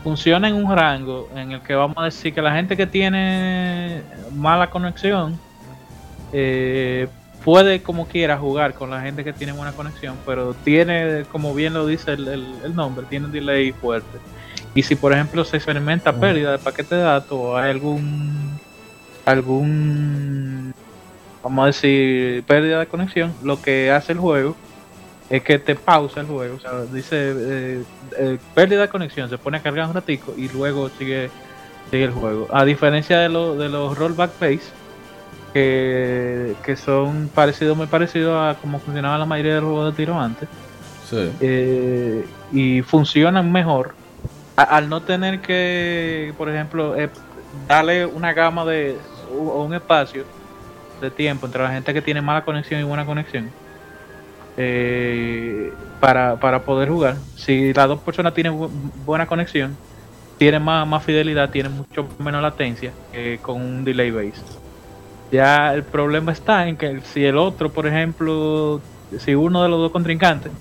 [0.02, 4.02] funciona en un rango en el que vamos a decir que la gente que tiene
[4.34, 5.38] mala conexión
[6.32, 7.06] eh,
[7.42, 11.72] puede como quiera jugar con la gente que tiene buena conexión, pero tiene, como bien
[11.74, 14.18] lo dice el, el- el nombre, tiene un delay fuerte.
[14.74, 18.50] Y si por ejemplo se experimenta pérdida de paquete de datos o hay algún
[19.24, 20.72] algún
[21.42, 24.56] vamos a decir pérdida de conexión, lo que hace el juego
[25.30, 27.82] es que te pausa el juego, o sea, dice eh,
[28.18, 31.30] eh, pérdida de conexión, se pone a cargar un ratico y luego sigue
[31.90, 32.48] sigue el juego.
[32.52, 34.60] A diferencia de, lo- de los rollback base
[35.52, 39.96] que, que son parecidos, muy parecidos a como funcionaba la mayoría de los juegos de
[40.04, 40.48] tiro antes
[41.08, 41.30] Sí.
[41.40, 43.94] eh, y funcionan mejor
[44.56, 47.08] al no tener que, por ejemplo, eh,
[47.68, 48.96] darle una gama de
[49.32, 50.24] o un espacio
[51.00, 53.50] de tiempo entre la gente que tiene mala conexión y buena conexión
[54.56, 57.16] eh, para, para poder jugar.
[57.36, 58.70] Si las dos personas tienen bu-
[59.04, 59.76] buena conexión,
[60.38, 64.42] tienen más, más fidelidad, tienen mucho menos latencia que con un delay base.
[65.32, 68.80] Ya el problema está en que si el otro, por ejemplo,
[69.18, 70.52] si uno de los dos contrincantes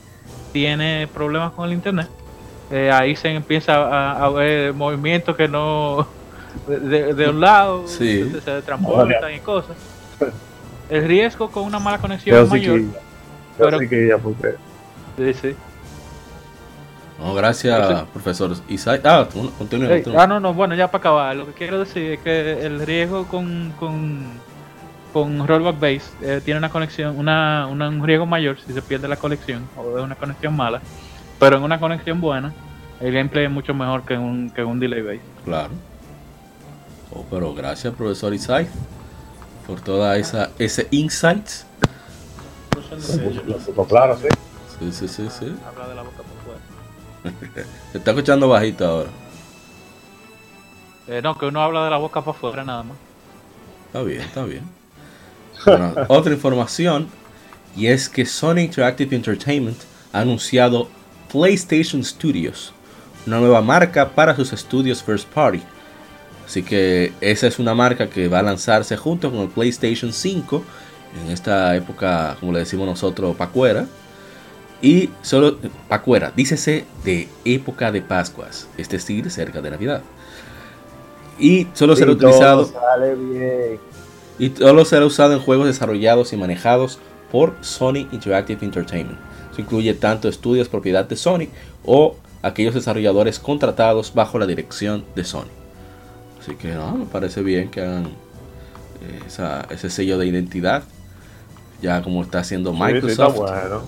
[0.52, 2.08] tiene problemas con el internet,
[2.76, 6.08] eh, ahí se empieza a, a ver movimientos que no
[6.68, 8.30] de, de un lado Sí.
[8.32, 9.76] se, se transportan y cosas.
[10.90, 12.80] El riesgo con una mala conexión Yo es sí mayor.
[12.80, 12.86] que
[13.58, 14.56] pero- yo sí que ya porque
[15.18, 15.56] Sí, sí.
[17.20, 19.02] No, gracias, profesor Isaac.
[19.06, 19.90] Ah, tú- continúa.
[20.18, 23.26] ah, no, no, bueno, ya para acabar, lo que quiero decir es que el riesgo
[23.28, 24.24] con, con,
[25.14, 29.08] con rollback base eh, tiene una conexión, una, una- un riesgo mayor si se pierde
[29.08, 30.82] la conexión o es una conexión mala
[31.44, 32.54] pero en una conexión buena,
[33.02, 35.20] el gameplay es mucho mejor que un, que un delay base.
[35.44, 35.72] Claro.
[37.12, 38.66] Oh, pero gracias, profesor Isai,
[39.68, 41.66] por toda esa ese insights.
[43.90, 44.28] Claro, sí.
[44.80, 45.56] Sí, sí, sí, sí.
[45.68, 47.68] Habla de la boca por fuera.
[47.92, 49.10] Se está escuchando bajito ahora.
[51.10, 52.98] Eh, no, que uno habla de la boca para afuera nada más.
[53.88, 54.64] Está bien, está bien.
[55.66, 57.10] Bueno, otra información
[57.76, 59.80] y es que Sony Interactive Entertainment
[60.14, 60.88] ha anunciado
[61.34, 62.72] PlayStation Studios,
[63.28, 65.62] una nueva marca para sus estudios first party.
[66.46, 70.64] Así que esa es una marca que va a lanzarse junto con el PlayStation 5
[71.26, 73.88] en esta época, como le decimos nosotros, pacuera.
[74.82, 80.02] Y solo pacuera, dícese de época de Pascuas, es decir, cerca de Navidad.
[81.40, 83.80] Y solo será Sí, utilizado Sale bien.
[84.38, 87.00] y solo será usado en juegos desarrollados y manejados
[87.32, 89.18] por Sony Interactive Entertainment.
[89.54, 91.48] Eso incluye tanto estudios propiedad de Sony
[91.86, 95.46] o aquellos desarrolladores contratados bajo la dirección de Sony.
[96.42, 98.06] Así que no, me parece bien que hagan
[99.02, 100.84] eh, esa- ese sello de identidad.
[101.82, 102.94] Ya como está haciendo Sí, sí, está
[103.28, 103.82] Microsoft, bueno.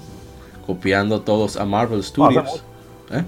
[0.65, 2.63] copiando todos a Marvel Studios.
[3.11, 3.23] ¿Eh?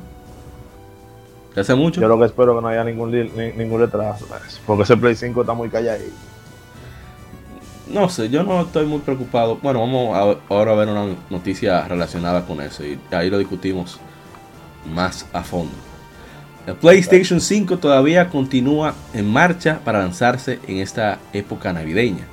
[1.56, 2.00] ¿Ya hace mucho?
[2.02, 4.26] Yo lo que espero que no haya ningún, ni- ningún retraso.
[4.65, 6.12] Porque ese Play 5 está muy calladito.
[7.91, 9.58] No sé, yo no estoy muy preocupado.
[9.62, 14.00] Bueno, vamos a- ahora a ver una noticia relacionada con eso y ahí lo discutimos
[14.93, 15.71] más a fondo.
[16.65, 22.26] El PlayStation 5 todavía continúa en marcha para lanzarse en esta época navideña.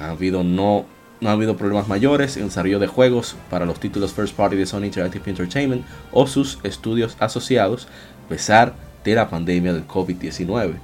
[0.00, 0.84] Ha habido no,
[1.20, 4.54] no ha habido problemas mayores en el desarrollo de juegos para los títulos first party
[4.54, 7.88] de Sony Interactive Entertainment o sus estudios asociados
[8.26, 10.74] a pesar de la pandemia del COVID-19.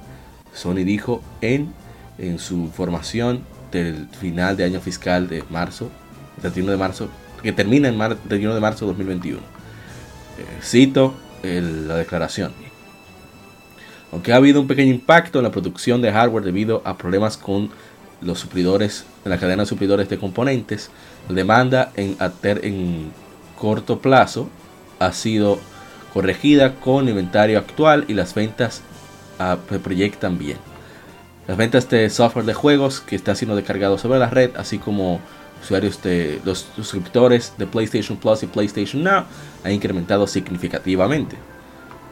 [0.53, 1.73] Sony dijo en,
[2.17, 3.41] en su información
[3.73, 5.89] del final de año fiscal de marzo,
[6.41, 7.09] 31 de marzo,
[7.41, 9.39] que termina en mar, 31 de marzo de 2021.
[9.39, 9.41] Eh,
[10.61, 12.51] cito el- la declaración.
[14.11, 17.69] Aunque ha habido un pequeño impacto en la producción de hardware debido a problemas con
[18.21, 20.89] los suplidores, en la cadena de suplidores de componentes,
[21.27, 23.11] la demanda en, en
[23.57, 24.49] corto plazo
[24.99, 25.59] ha sido
[26.13, 28.81] corregida con inventario actual y las ventas
[29.39, 30.57] ah, se proyectan bien.
[31.47, 35.19] Las ventas de software de juegos que está siendo descargado sobre la red, así como
[35.61, 39.25] usuarios de los suscriptores de PlayStation Plus y PlayStation Now,
[39.63, 41.35] han incrementado significativamente.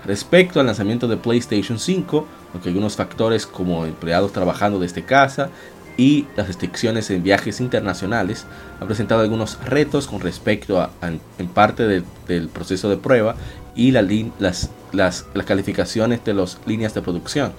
[0.06, 5.50] Respecto al lanzamiento de PlayStation 5, aunque algunos factores como empleados trabajando desde casa
[5.96, 8.46] y las restricciones en viajes internacionales
[8.80, 13.36] han presentado algunos retos con respecto a, a- en parte del- del proceso de prueba
[13.76, 14.02] y la
[14.40, 17.52] las, las, las calificaciones de las líneas de producción.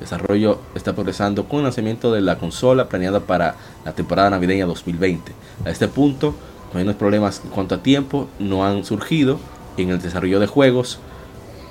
[0.00, 5.32] Desarrollo está progresando con el lanzamiento de la consola planeada para la temporada navideña 2020.
[5.66, 6.34] A este punto,
[6.72, 9.38] menos problemas en cuanto a tiempo no han surgido
[9.76, 10.98] en el desarrollo de juegos,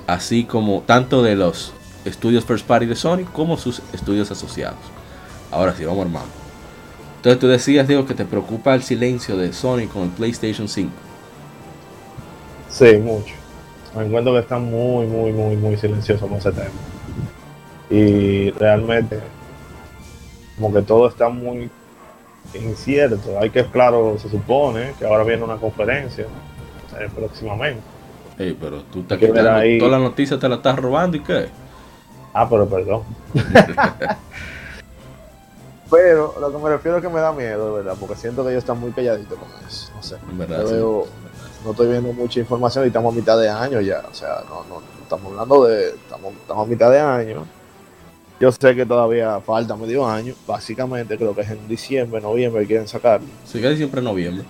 [0.06, 1.72] así como tanto de los
[2.04, 4.78] estudios first party de Sony como sus estudios asociados.
[5.50, 6.26] Ahora sí, vamos hermano.
[7.16, 10.90] Entonces tú decías, Diego, que te preocupa el silencio de Sony con el PlayStation 5.
[12.70, 13.34] Sí, mucho.
[13.96, 16.70] Me encuentro que están muy, muy, muy, muy silenciosos con ese tema.
[17.90, 19.18] Y realmente,
[20.56, 21.68] como que todo está muy
[22.54, 23.38] incierto.
[23.40, 26.26] Hay que, claro, se supone que ahora viene una conferencia
[26.98, 27.82] eh, próximamente.
[28.38, 29.78] Ey, pero tú estás quitando ahí.
[29.78, 31.48] toda la noticia, te la estás robando y qué?
[32.32, 33.02] Ah, pero perdón.
[35.90, 37.96] pero lo que me refiero es que me da miedo, de ¿verdad?
[37.98, 39.90] Porque siento que ellos están muy calladitos con eso.
[39.94, 40.16] No sé.
[40.32, 40.74] Verdad, Yo sí.
[40.74, 41.06] veo-
[41.64, 44.02] no estoy viendo mucha información y estamos a mitad de año ya.
[44.10, 45.88] O sea, no, no, no estamos hablando de.
[45.88, 47.44] Estamos, estamos a mitad de año.
[48.40, 50.34] Yo sé que todavía falta medio año.
[50.46, 53.26] Básicamente, creo que es en diciembre, noviembre que quieren sacarlo.
[53.44, 54.44] Se queda siempre en noviembre.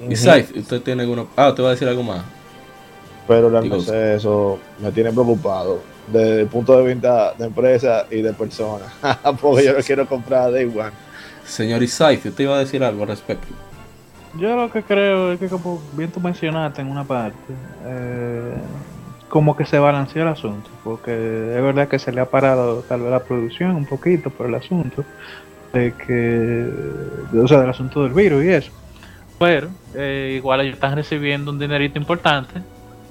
[0.00, 0.16] Y Ujú.
[0.16, 1.28] Saif, ¿usted tiene alguno?
[1.36, 2.22] Ah, te va a decir algo más.
[3.28, 5.80] Pero realmente Digo- eso me tiene preocupado.
[6.10, 8.88] Desde el punto de vista de empresa y de personas.
[9.40, 10.90] Porque yo no quiero comprar Day One.
[11.46, 13.48] Señor Isaif, ¿usted iba a decir algo al respecto?
[14.38, 17.36] Yo lo que creo es que, como bien tú mencionaste en una parte,
[17.86, 18.54] eh,
[19.34, 23.00] como que se balanceó el asunto, porque es verdad que se le ha parado tal
[23.00, 25.04] vez la producción un poquito por el asunto
[25.72, 26.70] de que,
[27.36, 28.70] o sea, del asunto del virus y eso.
[29.40, 32.60] Pero eh, igual ellos están recibiendo un dinerito importante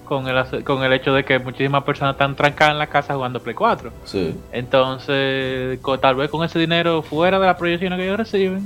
[0.05, 3.43] con el, con el hecho de que muchísimas personas están trancadas en la casa jugando
[3.43, 3.91] Play 4.
[4.05, 4.33] Sí.
[4.53, 8.63] Entonces, tal vez con ese dinero fuera de las proyecciones que ellos reciben,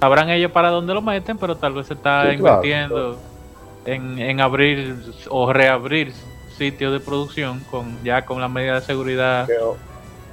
[0.00, 3.16] sabrán ellos para dónde lo meten, pero tal vez se está Sí, claro, invirtiendo
[3.86, 4.96] En, en abrir
[5.30, 6.12] o reabrir
[6.58, 9.48] sitios de producción con ya con las medidas de seguridad,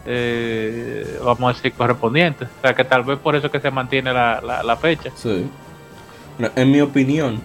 [0.05, 2.49] eh, vamos a decir, correspondientes.
[2.57, 5.11] O sea, que tal vez por eso que se mantiene la, la, la fecha.
[5.15, 5.45] Sí.
[6.37, 7.41] Bueno, en mi opinión,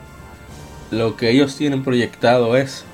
[0.91, 2.85] lo que ellos tienen proyectado es,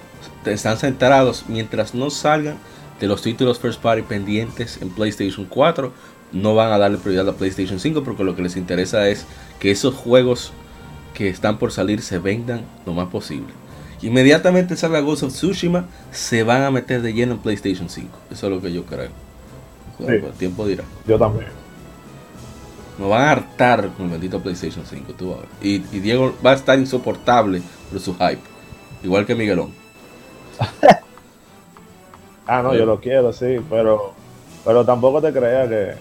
[0.44, 2.58] están centrados mientras no salgan
[3.00, 5.92] de los títulos first party pendientes en PlayStation 4,
[6.32, 9.26] no van a darle prioridad a PlayStation 5 porque lo que les interesa es
[9.58, 10.52] que esos juegos
[11.14, 13.52] que están por salir se vendan lo más posible.
[14.02, 18.08] Inmediatamente salga Ghost of Tsushima, se van a meter de lleno en PlayStation 5.
[18.30, 19.08] Eso es lo que yo creo.
[19.98, 20.26] Bueno, Sí.
[20.26, 20.84] el tiempo dirá.
[21.06, 21.46] Yo también.
[22.98, 25.48] Nos van a hartar con el bendito PlayStation 5, tú vas a ver.
[25.62, 28.40] Y, y Diego va a estar insoportable por su hype.
[29.02, 29.70] Igual que Miguelón.
[32.48, 32.78] Ah, no, Sí.
[32.78, 34.12] yo lo quiero, sí, pero,
[34.64, 35.94] pero tampoco te creas que,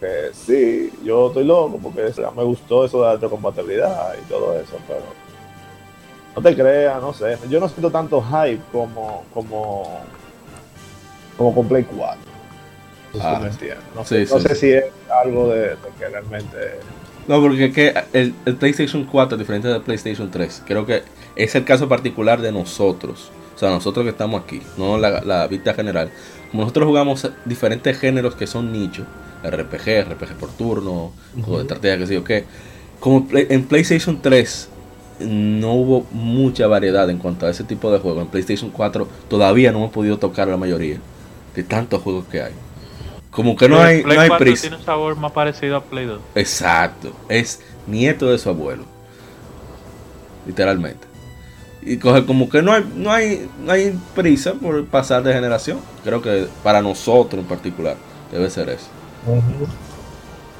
[0.00, 4.76] que sí, yo estoy loco porque me gustó eso de la retrocompatibilidad y todo eso,
[4.88, 5.02] pero
[6.36, 10.00] no te creas, no sé, yo no siento tanto hype como como
[11.36, 12.18] como con Play 4.
[13.12, 13.46] No sé si Ah, me.
[13.96, 14.48] No, sí, sé, no sí.
[14.48, 14.84] sé si es
[15.24, 16.56] algo de, de que realmente
[17.26, 20.62] No, porque es que el, el PlayStation 4 es diferente del PlayStation 3.
[20.66, 21.02] Creo que
[21.36, 23.30] es el caso particular de nosotros.
[23.54, 26.10] O sea, nosotros que estamos aquí, no la, la vista general.
[26.50, 29.06] Como nosotros jugamos diferentes géneros que son nichos,
[29.44, 32.44] RPG, RPG por turno, juego de estrategia, que sé yo qué.
[33.00, 34.68] Como Play- en PlayStation 3
[35.20, 38.22] no hubo mucha variedad en cuanto a ese tipo de juegos.
[38.22, 40.98] En PlayStation 4 todavía no hemos podido tocar la mayoría
[41.54, 42.52] de tantos juegos que hay.
[43.30, 44.60] Como que no hay, Play no hay 4 prisa.
[44.62, 46.20] tiene un sabor más parecido a Play 2.
[46.34, 48.82] Exacto, es nieto de su abuelo.
[50.46, 51.06] Literalmente.
[51.82, 55.78] Y coge como que no hay, no hay, no hay prisa por pasar de generación.
[56.04, 57.96] Creo que para nosotros en particular
[58.30, 58.86] debe ser eso.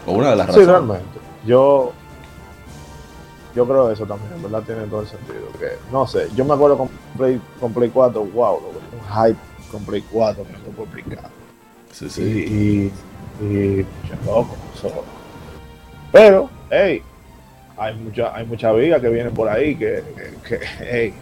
[0.06, 0.68] O una de las Sí, razones.
[0.68, 1.18] realmente.
[1.46, 1.92] Yo,
[3.55, 5.48] yo creo eso también, en verdad tiene todo el sentido.
[5.59, 9.38] Que, no sé, yo me acuerdo con Play, con Play 4, wow, un hype
[9.70, 11.30] con Play 4 que no te puedo explicar.
[11.92, 12.22] Sí, Y, sí.
[13.40, 14.57] y, y mucho loco.
[16.12, 17.03] Pero, hey,
[17.76, 21.14] hay mucha, hay mucha viga que viene por ahí que, que, que, hey,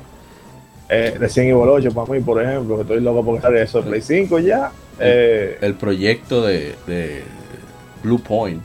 [0.89, 3.89] eh, Resident Evil 8 para mí, por ejemplo, que estoy loco porque sale eso de
[3.91, 4.73] Play 5 ya.
[4.99, 7.23] Eh, El proyecto de, de
[8.03, 8.65] Blue Point,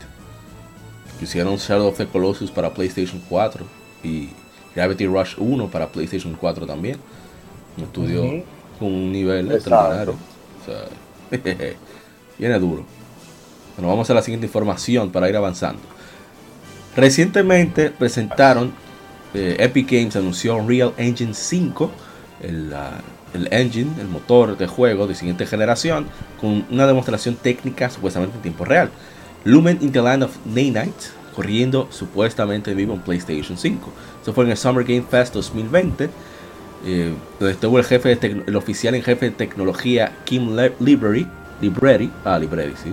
[1.20, 3.64] hicieron Shadow of the Colossus para PlayStation 4
[4.02, 4.28] y
[4.74, 6.98] Gravity Rush 1 para PlayStation 4 también.
[7.76, 8.44] Un estudio
[8.78, 10.12] con un nivel extraordinario.
[10.12, 10.84] O sea,
[12.38, 12.84] viene duro.
[13.76, 15.80] Bueno, vamos a la siguiente información para ir avanzando.
[16.96, 18.72] Recientemente presentaron,
[19.34, 21.90] eh, Epic Games anunció Unreal Engine 5,
[22.42, 23.00] el, ah,
[23.32, 26.06] el engine, el motor de juego de siguiente generación,
[26.40, 28.90] con una demostración técnica supuestamente en tiempo real.
[29.44, 30.94] Lumen in the Land of Night,
[31.34, 33.90] corriendo supuestamente en vivo en PlayStation 5.
[34.22, 36.08] Eso fue en el Summer Game Fest 2020,
[36.86, 41.26] eh, donde estuvo el, jefe de el oficial en jefe de tecnología Kim Le- Library,
[41.60, 42.90] Library, ah, Library, sí.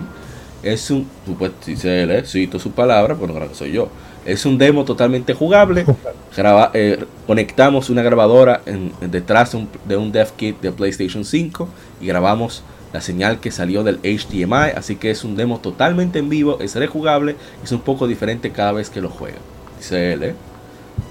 [0.62, 3.88] Es un, supuesto, dice él, eh, cito su palabra, pero no creo que soy yo.
[4.24, 5.84] Es un demo totalmente jugable.
[6.36, 10.70] Graba- eh, conectamos una grabadora en- en detrás de un, de un dev kit de
[10.70, 11.68] PlayStation 5
[12.00, 12.62] y grabamos
[12.92, 14.72] la señal que salió del HDMI.
[14.76, 18.72] Así que es un demo totalmente en vivo, es rejugable, es un poco diferente cada
[18.72, 19.38] vez que lo juega.
[19.78, 20.34] Dice él, ¿eh?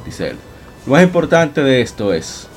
[0.05, 0.37] Dice él.
[0.85, 2.47] Lo más importante de esto es,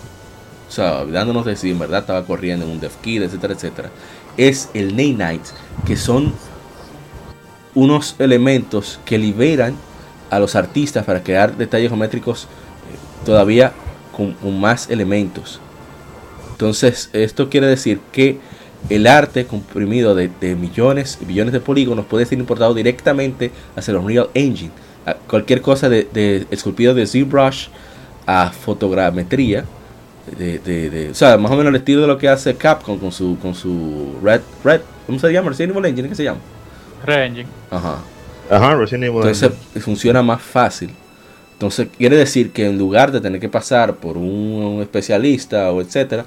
[0.69, 3.91] o sea, olvidándonos de si en verdad estaba corriendo en un dev kit, etcétera, etcétera,
[4.37, 5.55] es el Nay Nights,
[5.87, 6.33] que son
[7.75, 9.77] unos elementos que liberan
[10.31, 12.47] a los artistas para crear detalles geométricos eh,
[13.27, 13.73] todavía
[14.17, 15.61] con, con más elementos.
[16.53, 18.39] Entonces, esto quiere decir que
[18.91, 23.93] el arte comprimido de, de millones y billones de polígonos puede ser importado directamente hacia
[23.93, 24.71] el Unreal Engine.
[25.07, 27.69] A cualquier cosa de, de esculpido de ZBrush
[28.27, 29.65] a fotogrametría.
[30.39, 32.99] De, de- de- o sea, más o menos el estilo de lo que hace Capcom
[32.99, 35.51] con su con su Red Red ¿cómo se llama?
[35.51, 36.41] Resident Evil Engine, ¿qué se llama?
[37.05, 37.47] Re-Engine.
[37.71, 37.99] Ajá.
[38.51, 39.19] Ajá, Resident Evil.
[39.19, 39.51] Entonces
[39.83, 40.91] funciona más fácil.
[41.53, 46.25] Entonces quiere decir que en lugar de tener que pasar por un especialista o etcétera,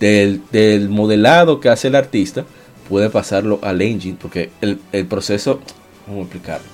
[0.00, 2.44] del, del modelado que hace el artista,
[2.88, 5.60] puede pasarlo al engine, porque el, el proceso,
[6.06, 6.66] ¿cómo explicarlo?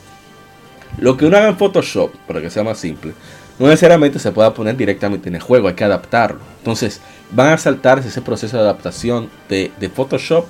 [0.98, 3.12] Lo que uno haga en Photoshop, para que sea más simple,
[3.58, 6.40] no necesariamente se pueda poner directamente en el juego, hay que adaptarlo.
[6.58, 7.00] Entonces
[7.30, 10.46] van a saltarse ese proceso de adaptación de, de Photoshop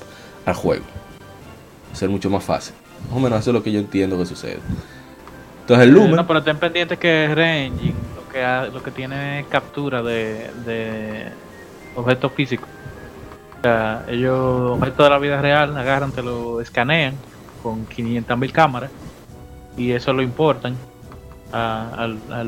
[0.46, 0.84] al juego.
[1.88, 2.74] Va a ser mucho más fácil.
[3.08, 4.58] Más o menos eso es lo que yo entiendo que sucede.
[5.62, 10.02] Entonces el Lumen, No, pero ten pendiente que Re-Engine lo que, lo que tiene captura
[10.02, 11.26] de, de
[12.00, 12.68] objetos físicos.
[13.58, 14.36] O sea, ellos,
[14.72, 17.14] objetos de la vida real, agarran, te lo escanean
[17.62, 18.90] con 500.000 cámaras
[19.76, 20.76] y eso lo importan
[21.52, 22.46] a- al, al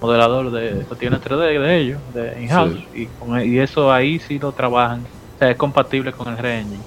[0.00, 4.52] modelador de cuestiones 3D de ellos, de in-house, y, con- y eso ahí sí lo
[4.52, 5.00] trabajan.
[5.04, 6.82] O sea, es compatible con el Re-Engine.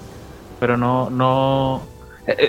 [0.58, 1.82] Pero no, no,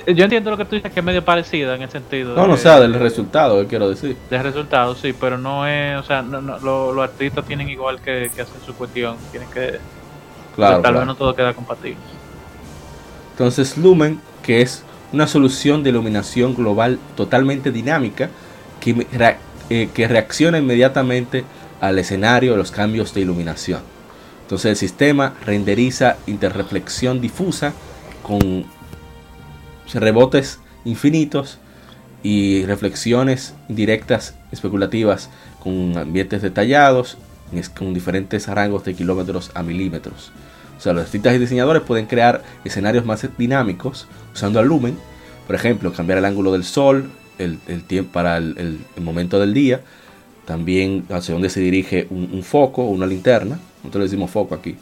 [0.07, 2.35] yo entiendo lo que tú dices que es medio parecida en el sentido.
[2.35, 4.15] No, no, o sea, del resultado, quiero decir.
[4.29, 7.99] de resultados, sí, pero no es, o sea, no, no, lo- los artistas tienen igual
[8.01, 9.79] que, que hacen su cuestión, tienen que,
[10.55, 10.73] Claro.
[10.75, 10.97] tal claro.
[10.99, 11.97] vez no todo queda compatible.
[13.31, 18.29] Entonces Lumen, que es una solución de iluminación global totalmente dinámica
[18.79, 19.07] que,
[19.69, 21.43] eh, que reacciona inmediatamente
[21.79, 23.81] al escenario, a los cambios de iluminación.
[24.43, 27.73] Entonces el sistema renderiza interreflexión difusa
[28.21, 28.65] con
[29.93, 31.57] rebotes infinitos
[32.23, 35.29] y reflexiones indirectas especulativas
[35.59, 37.17] con ambientes detallados
[37.75, 40.31] con diferentes rangos de kilómetros a milímetros.
[40.77, 44.97] O sea, los artistas y diseñadores pueden crear escenarios más dinámicos usando el lumen.
[45.45, 49.53] Por ejemplo, cambiar el ángulo del sol, el, el tiempo para el, el- momento del
[49.53, 49.81] día.
[50.45, 53.59] También hacia dónde se dirige un, un foco o una linterna.
[53.83, 54.75] Nosotros decimos foco aquí.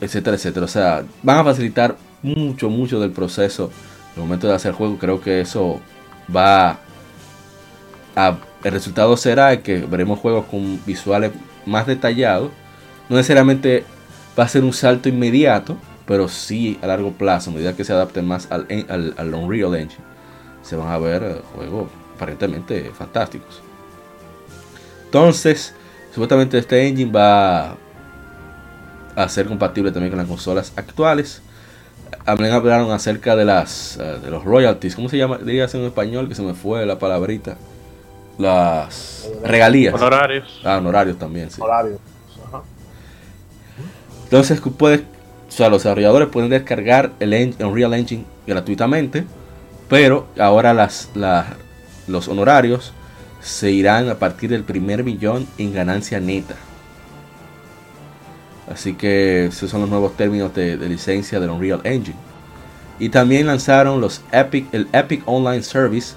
[0.00, 0.66] Etcétera, etcétera.
[0.66, 3.70] O sea, van a facilitar mucho, mucho del proceso
[4.16, 4.98] el momento de hacer juego.
[4.98, 5.80] Creo que eso
[6.34, 6.78] va
[8.16, 8.38] a...
[8.64, 11.32] El resultado será que veremos juegos con visuales
[11.66, 12.50] más detallados.
[13.08, 13.84] No necesariamente
[14.38, 17.92] va a ser un salto inmediato, pero sí a largo plazo, a medida que se
[17.92, 20.02] adapten más al, al, al Unreal Engine,
[20.62, 23.60] se van a ver eh, juegos aparentemente fantásticos.
[25.04, 25.74] Entonces,
[26.12, 27.76] supuestamente este engine va
[29.14, 31.42] a ser compatible también con las consolas actuales.
[32.24, 35.38] También hablaron acerca de las eh, de los royalties, ¿cómo se llama?
[35.38, 37.56] Dirías en español que se me fue la palabrita.
[38.38, 39.94] Las regalías.
[39.94, 40.60] Honorarios.
[40.64, 41.60] Ah, honorarios también, sí.
[41.60, 41.98] Horario.
[42.48, 42.62] Ajá.
[44.24, 49.24] Entonces tú puedes, o sea, los desarrolladores pueden descargar el en- Unreal Engine gratuitamente,
[49.88, 51.46] pero ahora las, las-
[52.08, 52.92] los honorarios
[53.40, 56.56] se irán a partir del primer millón en ganancia neta.
[58.70, 62.16] Así que esos son los nuevos términos de, de licencia del Unreal Engine.
[62.98, 66.14] Y también lanzaron los Epic, el Epic Online Service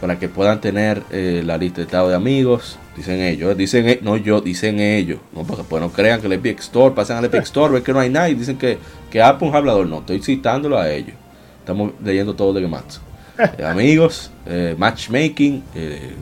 [0.00, 2.78] para que puedan tener eh, la lista de estado de amigos.
[2.96, 5.18] Dicen ellos, dicen e- no yo, dicen ellos.
[5.32, 7.92] No, porque pues no crean que el Epic Store, pasan al Epic Store, ven que
[7.92, 8.34] no hay nadie.
[8.34, 8.78] Dicen que,
[9.10, 9.86] que Apple es un hablador.
[9.86, 11.14] No, estoy citándolo a ellos.
[11.60, 13.00] Estamos leyendo todo de Gematsu.
[13.58, 16.14] Eh, amigos, eh, matchmaking, eh,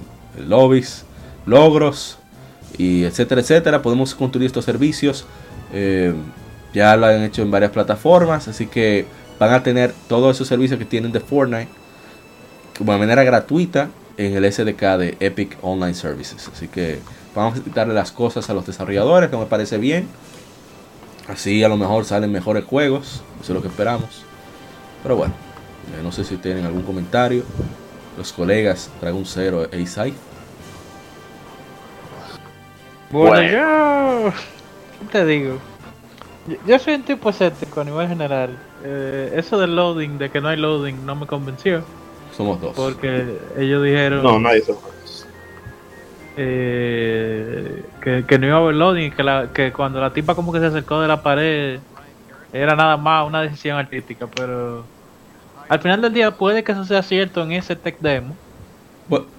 [0.49, 1.05] lobbies,
[1.47, 2.19] logros,
[2.79, 3.83] y etcétera, etcétera.
[3.83, 5.27] Podemos construir estos servicios.
[5.73, 6.15] eh,
[6.75, 9.07] ya lo han hecho en varias plataformas, así que
[9.39, 11.69] van a tener todos esos servicios que tienen de Fortnite
[12.79, 16.49] de manera gratuita en el SDK de Epic Online Services.
[16.53, 16.99] Así que
[17.35, 20.09] vamos a quitarle las cosas a los desarrolladores, que me parece bien.
[21.29, 24.25] Así a lo mejor salen mejores juegos, eso es lo que esperamos.
[25.03, 25.35] Pero bueno,
[25.97, 27.45] eh, no sé si tienen algún comentario.
[28.19, 30.13] Los colegas Dragon Zero e Isai.
[33.15, 33.51] Bueno, Bueno.
[34.25, 34.33] yo.
[35.01, 35.59] ¿Qué te digo?
[36.49, 38.51] Yo, yo soy un tipo escéptico a nivel general.
[38.85, 41.83] Eh, eso del loading, de que no hay loading, no me convenció.
[42.37, 42.73] Somos dos.
[42.75, 44.91] Porque ellos dijeron No, nadie se fue.
[46.37, 50.35] eh, que, que no iba a haber loading y que, la, que cuando la tipa
[50.35, 51.79] como que se acercó de la pared
[52.53, 54.27] era nada más una decisión artística.
[54.27, 54.85] Pero
[55.69, 58.35] al final del día puede que eso sea cierto en ese tech demo.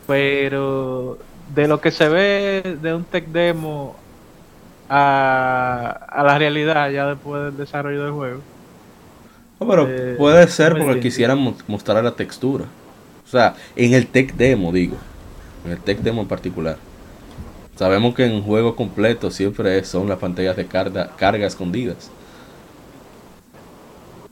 [0.08, 1.18] Pero
[1.48, 4.04] de lo que se ve de un tech demo
[4.90, 8.46] a, a la realidad ya después del desarrollo del juego.
[9.60, 11.00] No, pero Eh, puede ser porque entiendo.
[11.00, 12.66] quisieran mo- mostrar la textura.
[13.24, 14.98] O sea, en el tech demo, digo.
[15.64, 16.78] En el tech demo en particular.
[17.76, 22.12] Sabemos que en juegos completos siempre es- son las pantallas de carga, carga escondidas.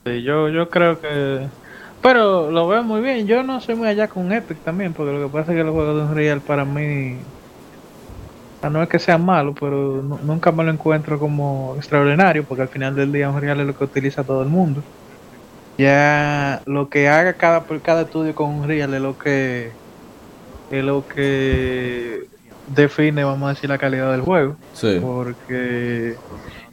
[0.05, 1.49] Sí, yo, yo creo que...
[2.04, 3.26] Pero lo veo muy bien.
[3.28, 5.74] Yo no soy muy allá con Epic también, porque lo que pasa es que los
[5.74, 7.26] juegos de Unreal para mí...
[8.72, 12.70] no es que sean malos, pero nu- nunca me lo encuentro como extraordinario, porque al
[12.70, 14.86] final del día Unreal es lo que utiliza todo el mundo.
[15.78, 19.78] Ya lo que haga cada, cada estudio con Unreal es lo que
[20.70, 22.22] es lo que
[22.66, 24.60] define, vamos a decir, la calidad del juego.
[24.72, 24.99] Sí.
[24.99, 26.18] Porque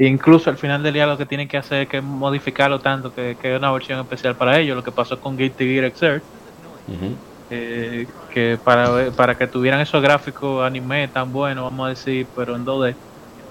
[0.07, 3.37] incluso al final del día lo que tienen que hacer es que modificarlo tanto que,
[3.41, 4.77] que es una versión especial para ellos.
[4.77, 5.93] Lo que pasó con Guilty Gear
[6.87, 7.17] Ujú.
[7.51, 12.57] eh, que para, para que tuvieran esos gráficos anime tan buenos, vamos a decir, pero
[12.57, 12.95] en 2D,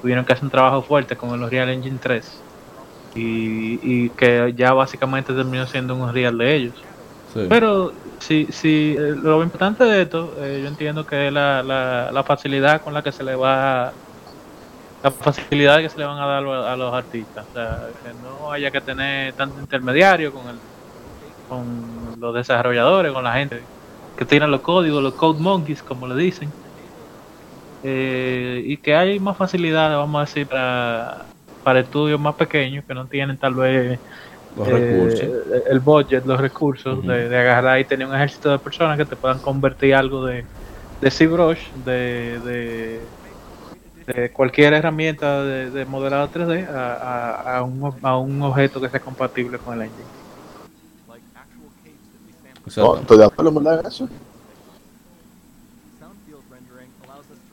[0.02, 2.26] tuvieron que hacer un trabajo fuerte con el Unreal Engine 3.
[3.16, 6.76] Y, y que ya básicamente terminó siendo un Unreal de ellos.
[7.34, 7.42] Sí.
[7.48, 12.12] Pero sí, sí, eh, lo importante de esto, eh, yo entiendo que es la, la,
[12.12, 13.94] la facilidad con la que se le va,
[15.04, 18.52] la facilidad que se le van a dar a, los artistas, o sea, que no
[18.52, 20.60] haya que tener tanto intermediario con el,
[21.48, 23.62] con los desarrolladores, con la gente
[24.18, 26.54] que tienen los códigos, los code monkeys, como le dicen,
[27.82, 31.28] Eh, y que hay más facilidad, vamos a decir, para,
[31.64, 34.00] para estudios más pequeños que no tienen tal vez
[34.58, 39.06] Los eh, el budget, los recursos de agarrar y tener un ejército de personas que
[39.06, 40.46] te puedan convertir algo de,
[41.00, 43.00] de ZBrush, de, de,
[44.16, 48.90] de cualquier herramienta de, de modelado 3D a, a- a un, a un objeto que
[48.90, 50.10] sea compatible con el engine.
[52.66, 52.96] Exacto.
[52.96, 53.60] No, estoy de acuerdo.
[53.80, 54.08] En eso.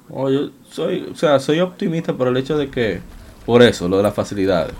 [0.08, 3.02] Oh, yo soy, o sea, soy optimista por el hecho de que,
[3.44, 4.76] por eso, lo de las facilidades.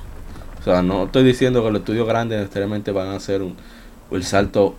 [0.60, 3.56] O sea, no estoy diciendo que los estudios grandes necesariamente van a hacer un,
[4.10, 4.76] el salto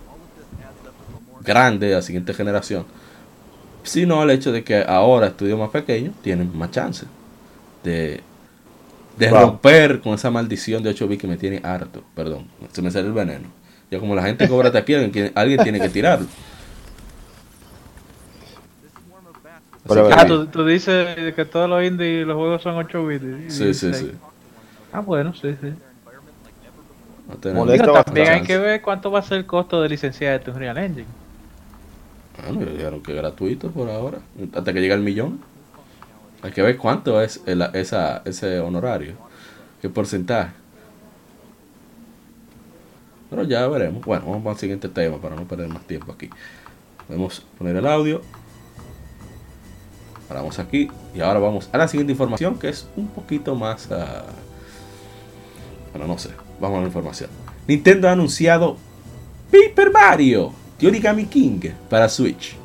[1.40, 2.86] grande a la siguiente generación,
[3.88, 7.06] sino el hecho de que ahora estudios más pequeños tienen más chance
[7.82, 8.20] de,
[9.16, 9.40] de Wow.
[9.40, 12.02] romper con esa maldición de 8 bits que me tiene harto.
[12.14, 13.48] Perdón, se me sale el veneno.
[13.90, 16.26] Ya como la gente cobra aquí, alguien, alguien tiene que tirarlo.
[19.88, 23.24] Pero, que- Ah, tú, tú dices que todos los indies los juegos son 8 bits.
[23.24, 24.12] y- Sí, y sí, sí.
[24.92, 25.72] Ah, bueno, sí, sí.
[27.26, 30.78] No también hay que ver cuánto va a ser el costo de licenciar tu Unreal
[30.78, 31.06] Engine.
[32.46, 34.18] Bueno, dijeron que gratuito por ahora,
[34.54, 35.40] hasta que llegue el millón.
[36.42, 39.14] Hay que ver cuánto es esa, ese honorario,
[39.82, 40.52] qué porcentaje.
[43.28, 44.04] Pero ya veremos.
[44.04, 46.30] Bueno, vamos al siguiente tema para no perder más tiempo aquí.
[47.06, 48.22] Podemos poner el audio.
[50.28, 53.90] Paramos aquí y ahora vamos a la siguiente información que es un poquito más...
[53.90, 54.24] ah,
[55.92, 56.30] Bueno, no sé.
[56.60, 57.30] Vamos a la información.
[57.66, 58.76] Nintendo ha anunciado
[59.50, 61.58] Paper Mario The Origami King
[61.90, 62.56] para Switch.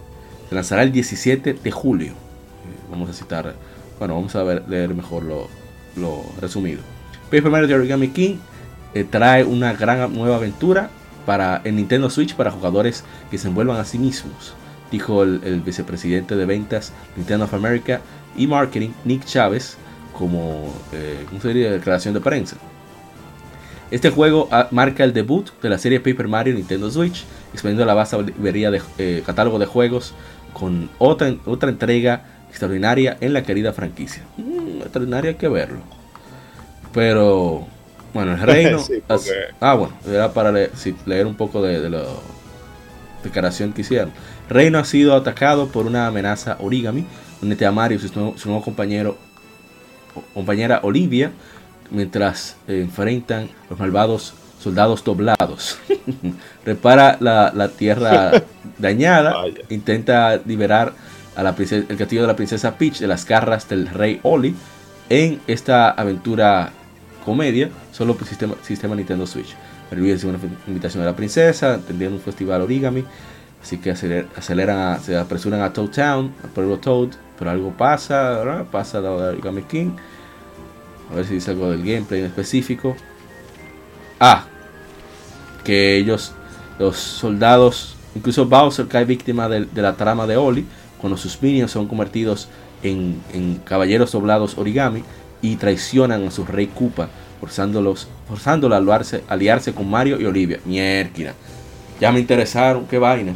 [0.47, 2.11] Se lanzará el 17 de julio.
[2.11, 3.55] Eh, Vamos a citar,
[3.97, 6.82] bueno, vamos a ver, leer mejor lo, resumido.
[7.26, 8.36] Paper Mario The Origami King
[8.93, 10.91] eh, trae una gran nueva aventura
[11.26, 14.53] para el Nintendo Switch para jugadores que se envuelvan a sí mismos,
[14.91, 18.01] dijo el, vicepresidente de ventas Nintendo of America
[18.38, 19.78] y Marketing, Nick Chávez,
[20.16, 21.72] como eh, ¿cómo se diría?
[21.72, 22.57] declaración de prensa.
[23.94, 27.86] Este juego ah, marca el debut de la serie Paper Mario en Nintendo Switch, expandiendo
[27.86, 30.16] la vasta librería de eh, catálogo de juegos
[30.52, 34.24] con otra, otra entrega extraordinaria en la querida franquicia.
[34.38, 35.78] Mm, extraordinaria hay que verlo.
[36.91, 37.68] Pero,
[38.16, 38.80] bueno, el reino.
[38.80, 39.30] Sí, porque-
[39.60, 42.04] Ah, bueno, era para sí, leer un poco de, de la
[43.24, 44.12] declaración que hicieron.
[44.50, 47.06] Reino ha sido atacado por una amenaza origami,
[47.41, 49.18] donde te Mario y su nuevo, su nuevo compañero,
[50.34, 51.32] compañera Olivia,
[51.92, 55.78] mientras eh, enfrentan los malvados soldados doblados.
[56.66, 58.32] Repara la, la tierra
[58.78, 59.56] dañada, Vaya.
[59.70, 60.94] intenta liberar
[61.36, 64.56] a la princesa- el castillo de la princesa Peach de las garras del rey Oli
[65.10, 66.72] en esta aventura
[67.26, 69.56] comedia, solo por sistema, sistema Nintendo Switch.
[69.92, 73.04] Recibe una invitación de la princesa, tendrían un festival origami,
[73.62, 77.72] así que aceler- aceleran, a- se apresuran a Toad Town, al pueblo Toad, pero algo
[77.72, 78.66] pasa, ¿verdad?
[78.72, 79.92] pasa de Origami King.
[81.14, 82.95] A ver si dice algo del gameplay en específico.
[84.20, 84.45] Ah,
[85.64, 86.34] que ellos,
[86.80, 90.66] los soldados, incluso Bowser cae víctima de, de la trama de Oli,
[90.99, 92.49] cuando sus minions son convertidos
[92.82, 95.03] en, en caballeros doblados origami
[95.41, 97.09] y traicionan a su rey Koopa,
[97.39, 100.59] forzándolos, forzándolo a aliarse, aliarse con Mario y Olivia.
[100.66, 101.34] Mierda.
[101.99, 103.36] Ya me interesaron, qué vaina.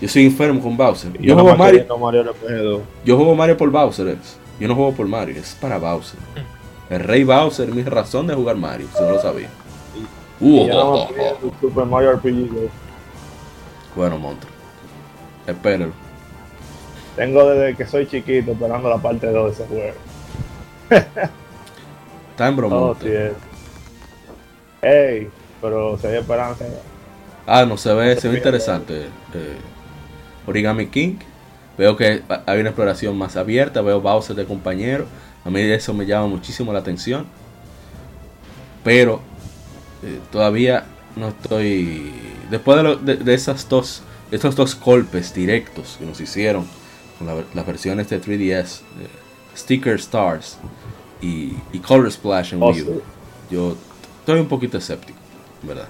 [0.00, 1.12] Yo soy enfermo con Bowser.
[1.12, 2.80] Yo, Yo juego Mario, Mario RPG 2.
[3.04, 4.18] yo juego Mario por Bowser.
[4.58, 6.18] Yo no juego por Mario, es para Bowser.
[6.92, 9.48] El rey Bowser es mi razón de jugar Mario, si no lo sabía.
[10.40, 10.68] Uh,
[11.40, 12.70] tu Super Mario RPG 2.
[13.96, 14.52] Bueno, monstruo.
[15.46, 15.92] Espéralo.
[17.16, 19.94] Tengo desde que soy chiquito esperando la parte 2 de ese juego.
[22.30, 22.76] Está en broma.
[22.76, 22.96] Oh.
[24.82, 25.30] Ey,
[25.62, 26.66] pero se ve esperanza.
[27.46, 29.04] Ah, no, se ve, se ve interesante.
[29.32, 29.56] eh,
[30.46, 31.14] Origami King.
[31.78, 33.80] Veo que hay una exploración más abierta.
[33.80, 35.06] Veo Bowser de compañero.
[35.44, 37.26] A mí eso me llama muchísimo la atención.
[38.84, 39.20] Pero
[40.02, 40.84] eh, todavía
[41.16, 42.12] no estoy.
[42.50, 46.66] Después de, lo- de- de esas dos, de estos dos golpes directos que nos hicieron
[47.18, 49.08] con la- las versiones de 3DS, de
[49.56, 50.58] Sticker Stars
[51.20, 53.02] y, y Color Splash en Oh, Wii U,
[53.50, 53.76] yo
[54.20, 55.18] estoy un poquito escéptico,
[55.62, 55.88] ¿verdad?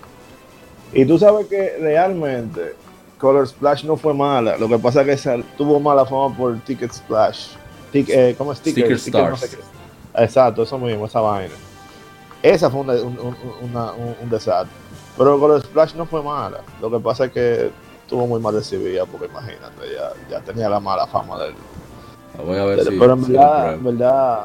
[0.93, 2.75] Y tú sabes que realmente
[3.19, 4.59] Color Splash no fue mala.
[4.59, 7.51] Lo que pasa es que tuvo mala fama por Ticket Splash.
[7.93, 9.31] Tic- eh, ¿Cómo es Sticker Sticker?
[9.31, 9.59] No sé.
[10.15, 11.55] Exacto, eso mismo, esa vaina.
[12.43, 13.37] Esa fue una- un, un-
[13.71, 14.75] una- un- un desastre.
[15.17, 16.61] Pero Color Splash no fue mala.
[16.81, 17.71] Lo que pasa es que
[18.09, 21.55] tuvo muy mal recibida, porque imagínate, ya, ya tenía la mala fama del.
[22.37, 22.99] La Voy a ver si.
[22.99, 24.41] pero en si verdad, en verdad.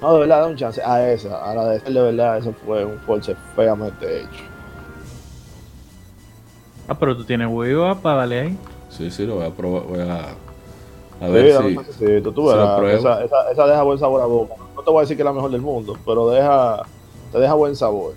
[0.00, 0.80] No, de verdad, da un chance.
[0.82, 4.44] A esa, a la de de verdad, eso fue un force feamente hecho.
[6.86, 8.58] Ah, pero tú tienes Wii U ah, para darle ahí.
[8.90, 9.82] Sí, sí, lo voy a probar.
[9.82, 10.26] Voy a,
[11.20, 11.74] a Sí, ver dame si.
[11.76, 12.98] chancecito, tú si verás, pruebo.
[12.98, 14.54] esa, esa, esa deja buen sabor a boca.
[14.76, 16.82] No te voy a decir que es la mejor del mundo, pero deja,
[17.32, 18.14] te deja buen sabor.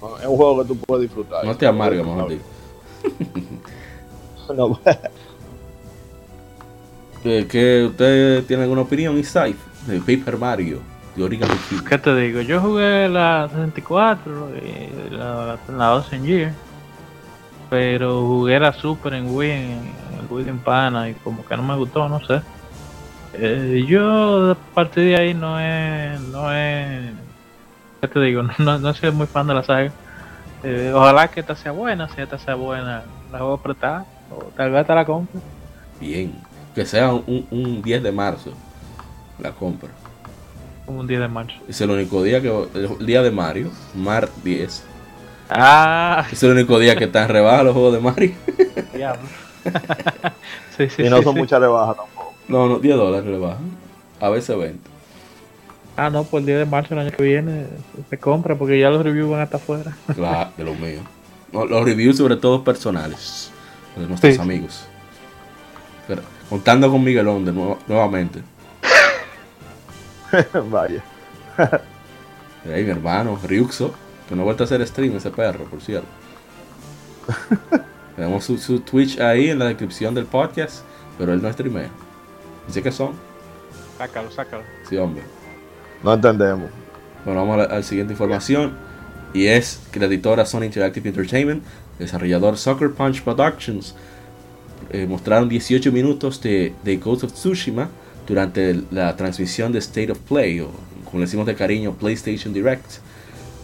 [0.00, 1.44] No, Es un juego que tú puedes disfrutar.
[1.44, 2.42] No te amarga, mejor dicho.
[4.56, 4.78] No,
[7.22, 9.56] ¿Que, que usted tiene alguna opinión, Isai,
[9.88, 10.78] de Paper Mario,
[11.16, 11.54] de Origami?
[11.88, 12.40] ¿Qué te digo?
[12.42, 16.52] Yo jugué la 64 y la, la 12 en Gear.
[17.68, 21.62] Pero jugué la Super en Wii, en el Wii en Pana, y como que no
[21.62, 22.40] me gustó, no sé.
[23.34, 26.20] Eh, yo a partir de ahí no es.
[26.20, 27.12] No es.
[28.00, 28.42] ¿Qué te digo?
[28.58, 29.90] No, no soy muy fan de la saga.
[30.62, 33.02] Eh, ojalá que esta sea buena, si esta sea buena,
[33.32, 34.04] la voy a apretar.
[34.30, 35.40] O tal vez te la compre.
[36.00, 36.34] Bien.
[36.74, 38.52] Que sea un, un 10 de marzo
[39.38, 39.90] la compra.
[40.84, 41.56] Como un día de marzo.
[41.68, 42.48] Es el único día que.
[42.74, 44.84] El día de Mario, Mar 10.
[45.48, 48.32] Ah, Es el único día que están en rebaja los juegos de Mario.
[48.94, 49.22] diablo.
[50.76, 51.40] sí, sí, y no sí, son sí.
[51.40, 52.34] muchas rebajas tampoco.
[52.48, 53.58] No, no, 10 dólares rebaja.
[54.20, 54.78] A veces 20.
[55.96, 57.66] Ah, no, pues el día de marzo del año que viene
[58.10, 59.96] se compra porque ya los reviews van hasta afuera.
[60.14, 61.02] Claro, de los míos.
[61.52, 63.50] No, los reviews, sobre todo personales,
[63.96, 64.40] de nuestros Sí.
[64.40, 64.84] amigos.
[66.06, 68.42] Pero, contando con Miguelón de nuevo- nuevamente.
[70.70, 71.02] Vaya.
[72.72, 73.94] Ahí mi hermano, Ryuxo,
[74.28, 76.06] que no ha vuelto a hacer stream ese perro, por cierto.
[78.16, 80.80] Tenemos su, su Twitch ahí en la descripción del podcast,
[81.18, 81.90] pero él no streamea.
[82.66, 83.12] Dice que son.
[83.98, 84.62] Sácalo, sácalo.
[84.88, 85.22] Sí, hombre.
[86.02, 86.70] No entendemos.
[87.24, 88.72] Bueno, vamos a la, a la siguiente información.
[89.34, 91.62] Y es que la editora Sony Interactive Entertainment,
[91.98, 93.94] desarrollador Sucker Punch Productions,
[94.90, 97.88] eh, mostraron 18 minutos de, de Ghost of Tsushima
[98.26, 100.70] durante el- la transmisión de State of Play, o
[101.04, 102.86] como le decimos de cariño, PlayStation Direct,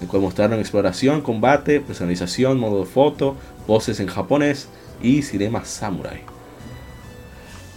[0.02, 3.36] el cual mostraron exploración, combate, personalización, modo de foto,
[3.66, 4.68] voces en japonés
[5.02, 6.20] y cinema samurai.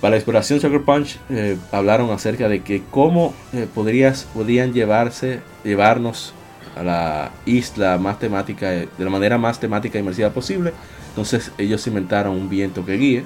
[0.02, 5.40] Para la exploración Sucker Punch eh, hablaron acerca de que cómo eh, podrías, podrían llevarse,
[5.64, 6.34] llevarnos
[6.76, 10.74] a la isla más temática, eh, de la manera más temática e inmersiva posible.
[11.10, 13.24] Entonces ellos inventaron un viento que guíe.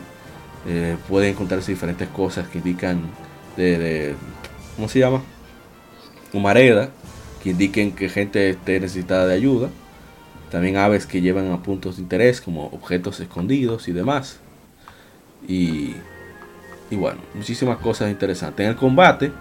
[0.67, 3.01] Eh, pueden encontrarse diferentes cosas que indican
[3.57, 4.15] de, de-
[4.75, 5.21] ¿cómo se llama?
[6.31, 6.89] Humareda,
[7.43, 9.69] que indiquen que gente esté necesitada de ayuda.
[10.51, 14.39] También aves que llevan a puntos de interés como objetos escondidos y demás.
[15.47, 15.93] Y
[16.91, 18.63] y bueno, muchísimas cosas interesantes.
[18.63, 19.31] En el combate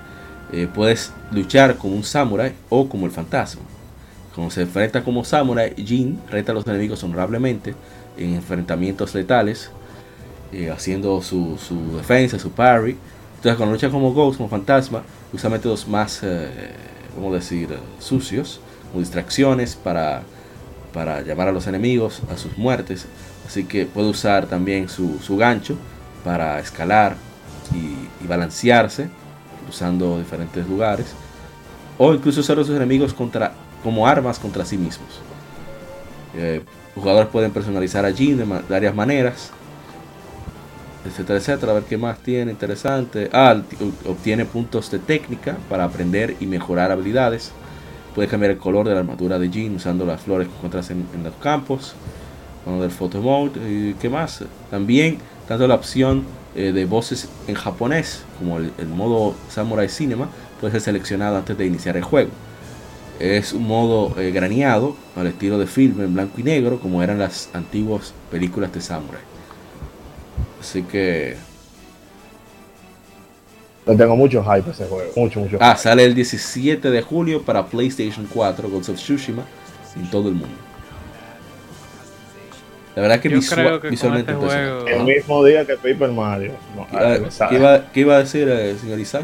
[0.53, 3.63] eh, puedes luchar como un samurai o como el fantasma.
[4.35, 7.75] Cuando se enfrenta como samurai, Jin reta a los enemigos honorablemente
[8.17, 9.71] en enfrentamientos letales,
[10.53, 12.97] eh, haciendo su, su defensa, su parry.
[13.37, 16.49] Entonces cuando lucha como Ghost, como fantasma, usa métodos más, eh,
[17.27, 20.23] a decir, sucios, como distracciones para,
[20.93, 23.07] para llamar a los enemigos a sus muertes.
[23.47, 25.77] Así que puede usar también su, su gancho
[26.25, 27.17] para escalar
[27.75, 29.09] y, balancearse
[29.67, 31.07] usando diferentes lugares
[31.97, 33.53] o incluso usar a sus enemigos contra,
[33.83, 35.09] como armas contra sí mismos.
[36.35, 36.63] Eh,
[36.95, 39.51] jugadores pueden personalizar a Jin de varias maneras,
[41.09, 41.73] etcétera, etcétera.
[41.73, 43.29] A ver qué más tiene interesante.
[43.33, 43.61] Ah,
[44.07, 47.53] obtiene puntos de técnica para aprender y mejorar habilidades.
[48.15, 51.07] Puede cambiar el color de la armadura de Jin usando las flores que encuentras en,
[51.15, 51.95] en los campos.
[52.65, 54.45] Bueno, del photo mode y qué más.
[54.71, 60.29] También tanto la opción eh, de voces en japonés como el, el modo Samurai Cinema
[60.61, 62.31] puede ser seleccionado antes de iniciar el juego.
[63.21, 67.19] Es un modo eh, graneado al estilo de film en blanco y negro como eran
[67.19, 69.28] las antiguas películas de Samurai.
[70.61, 71.37] Así que
[73.87, 75.11] Le tengo mucho hype ese juego.
[75.17, 75.57] Mucho, mucho.
[75.61, 75.79] ah, hype.
[75.83, 79.45] sale el 17 de julio para PlayStation 4 Ghost of Tsushima
[79.97, 80.55] en todo el mundo.
[82.95, 86.11] La verdad que Yo creo que con visualmente este juego- El mismo día que Paper
[86.11, 86.53] Mario.
[86.77, 87.51] No, ¿Qué iba- sabe.
[87.51, 89.23] ¿Qué iba, qué iba a decir, eh, señor Isaac?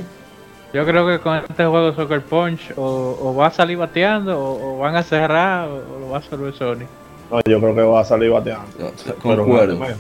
[0.72, 4.74] Yo creo que con este juego Soccer Punch o, o va a salir bateando o,
[4.76, 6.86] o van a cerrar o, o lo va a resolver Sony.
[7.30, 8.66] No, yo creo que va a salir bateando.
[8.78, 8.90] No,
[9.22, 9.76] Pero concuerdo.
[9.76, 9.96] bueno,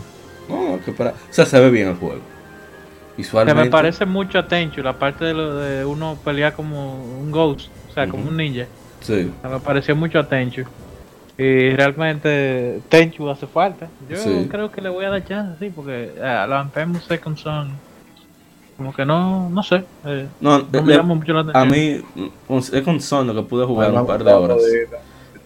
[0.48, 2.16] No, que para, o sea, se ve bien el juego.
[2.16, 3.62] Que Visualmente.
[3.64, 7.68] me parece mucho a Tenchu, la parte de lo de uno pelear como un ghost,
[7.90, 8.66] o sea, como un ninja.
[9.00, 9.30] Sí.
[9.38, 10.62] O sea, me pareció mucho a Tenchu.
[11.38, 13.88] Y realmente Tenchu hace falta.
[14.08, 14.48] Yo Sí.
[14.50, 17.70] creo que le voy a dar chance, sí, porque eh, a la Famous Second Son,
[18.76, 19.84] como que no, no sé.
[20.04, 22.04] eh, No, no me le- mucho la a atención.
[22.16, 24.58] mí mm, es con Son lo que pude jugar me un par de horas.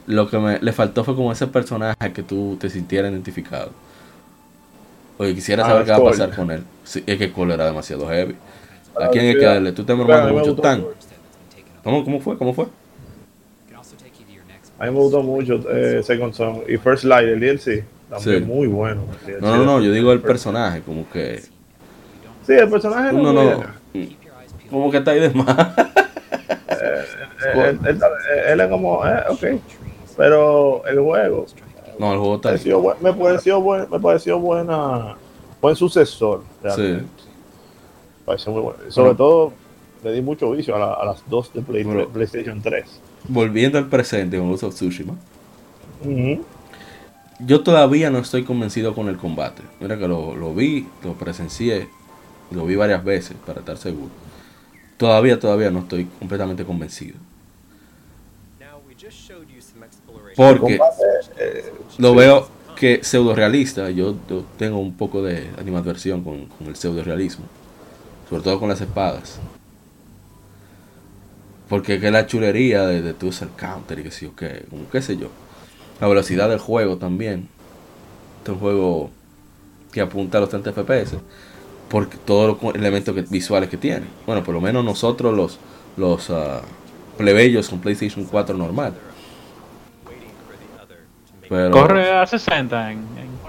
[0.07, 3.71] Lo que me le faltó fue como ese personaje que tú te sintieras identificado.
[5.19, 6.62] Oye, quisiera Ah, saber qué va a pasar con él.
[6.85, 8.37] Sí, es que Cole era demasiado heavy.
[8.97, 9.55] ¿A Ah, quién hay que ah.
[9.55, 9.73] darle?
[9.73, 10.85] Tú te Bueno, a mormando mí me mucho tan.
[11.85, 12.39] ¿Cómo, ¿Cómo fue?
[12.39, 12.66] ¿Cómo fue?
[14.79, 16.62] A mí me gustó mucho eh, Second Son.
[16.69, 17.85] Y First Light, el DLC.
[18.09, 18.45] También Sí.
[18.45, 19.03] muy bueno.
[19.41, 21.41] No, no, no, yo digo el personaje, como que.
[22.47, 23.45] Sí, el personaje Uno no.
[23.45, 23.64] no.
[24.71, 25.69] Como que está ahí de más.
[26.81, 28.01] Eh, él, él-
[28.49, 29.07] él es como.
[29.07, 29.45] Eh, ok.
[30.16, 31.47] Pero el juego
[31.99, 35.17] No, el juego está pareció me pareció buen, me pareció buena
[35.61, 37.05] buen sucesor realmente.
[37.05, 37.29] Sí.
[38.25, 39.53] pareció muy bueno sobre todo
[40.05, 42.09] le di mucho vicio a, la- a las dos de Play- Bueno.
[42.09, 42.85] PlayStation 3
[43.29, 45.15] Volviendo al presente con Ghost of Tsushima.
[46.05, 46.45] Ujú.
[47.41, 49.63] Yo todavía no estoy convencido con el combate.
[49.81, 51.89] Mira que lo, lo vi, lo presencié,
[52.53, 54.11] lo vi varias veces para estar seguro.
[54.97, 57.17] Todavía, todavía no estoy completamente convencido.
[60.37, 61.03] Porque El combate,
[61.39, 63.91] eh, lo veo que pseudo realista.
[63.91, 67.47] Yo, yo tengo un poco de animadversión con, con el pseudo realismo.
[68.29, 69.41] Sobre todo con las espadas.
[71.69, 74.89] Porque que la chulería de, de tú usar counter y que sí o qué, como
[74.89, 75.29] qué sé yo.
[76.01, 77.49] La velocidad del juego también.
[78.39, 79.11] Este es un juego
[79.93, 81.19] que apunta a los 30 FPS.
[81.89, 84.07] Porque todos los elementos que- visuales que tiene.
[84.27, 85.59] Bueno, por lo menos nosotros los,
[85.97, 86.63] los ah,
[87.19, 88.95] plebeyos con PlayStation 4 normal.
[91.49, 92.99] Pero Corre a 60 en,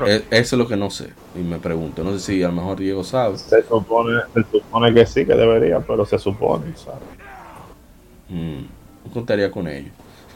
[0.06, 1.10] e- eso es lo que no sé.
[1.36, 2.04] Y me pregunto.
[2.04, 3.38] No sé si a lo mejor Diego sabe.
[3.38, 7.02] se supone se supone que sí que debería pero se supone ¿sabes?
[8.30, 8.62] Mm,
[9.06, 9.90] no contaría con ello.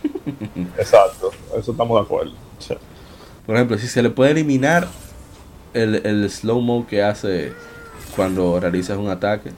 [0.77, 2.75] exacto eso estamos de acuerdo Sí.
[3.45, 4.87] Por ejemplo, si se le puede eliminar
[5.73, 7.51] el, el slow-mo que hace
[8.15, 9.51] cuando realizas un ataque,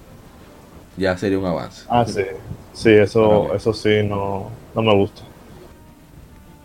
[0.97, 1.85] ya sería un avance.
[1.89, 2.23] ah sí
[2.73, 5.21] sí eso eso sí no no me gusta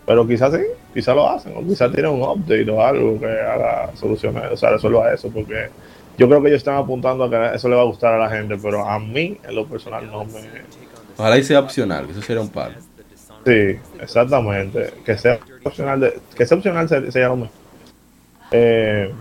[0.07, 0.61] pero quizás sí
[0.95, 4.71] quizás lo hacen o quizás tienen un update o algo que haga soluciones o sea
[4.71, 5.69] resuelva eso porque
[6.19, 8.29] yo creo que ellos están apuntando a que eso le va a gustar a la
[8.31, 10.41] gente pero a mí en lo personal no me
[11.17, 12.75] Ojalá y sea opcional, que eso sería un palo.
[13.45, 14.91] Sí, exactamente.
[15.05, 17.53] Que sea opcional, de, que sea opcional se- sería lo mejor.
[18.53, 19.13] Eh,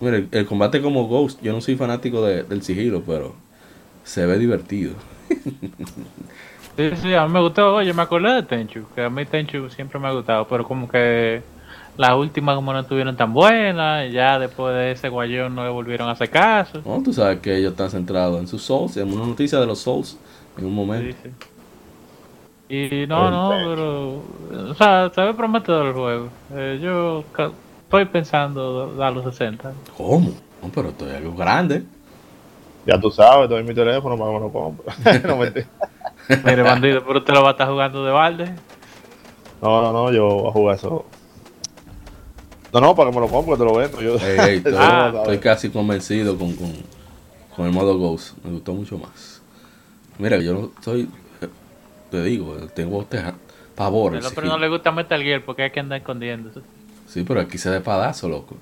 [0.00, 3.34] Mira, el, el combate como Ghost, yo no soy fanático de- del sigilo, pero
[4.04, 4.92] se ve divertido.
[6.76, 7.74] Sí, sí, a mí me gustó.
[7.76, 10.86] Oye, me acordé de Tenchu, que a mí Tenchu siempre me ha gustado, pero como
[10.88, 11.42] que
[11.96, 15.70] las últimas como no estuvieron tan buenas, y ya después de ese guayón no le
[15.70, 16.82] volvieron a hacer caso.
[16.84, 19.80] No, tú sabes que ellos están centrados en sus Souls, en una noticia de los
[19.80, 20.18] Souls
[20.58, 21.16] en un Sí, momento.
[21.22, 21.30] sí.
[22.68, 23.50] Y no, no,
[24.50, 24.70] pero.
[24.70, 26.28] O sea, se ve prometedor el juego.
[26.54, 27.24] Eh, yo
[27.84, 29.72] estoy pensando dar los 60.
[29.96, 30.30] ¿Cómo?
[30.62, 31.84] No, pero esto es algo grande.
[32.86, 34.86] ya tú sabes, doy mi teléfono para que me lo compre.
[35.28, 35.66] no, mentira.
[36.44, 38.54] Mire, bandido, pero usted lo va a estar jugando de balde.
[39.62, 41.06] no, no, no, yo voy a jugar eso.
[42.72, 44.00] No, no, para que me lo compre, te lo vendo.
[44.02, 45.12] Yo, Ey, ey, estoy, Ah.
[45.16, 46.72] estoy casi convencido con, con,
[47.54, 48.36] con el modo Ghost.
[48.44, 49.40] Me gustó mucho más.
[50.18, 51.08] Mira, yo no estoy.
[52.10, 53.22] Te digo, tengo este
[53.74, 54.16] pavor.
[54.16, 56.60] al Pero no le gusta Metal Gear porque hay que andar escondiéndose.
[57.08, 58.56] Sí, pero aquí se de padazo, loco.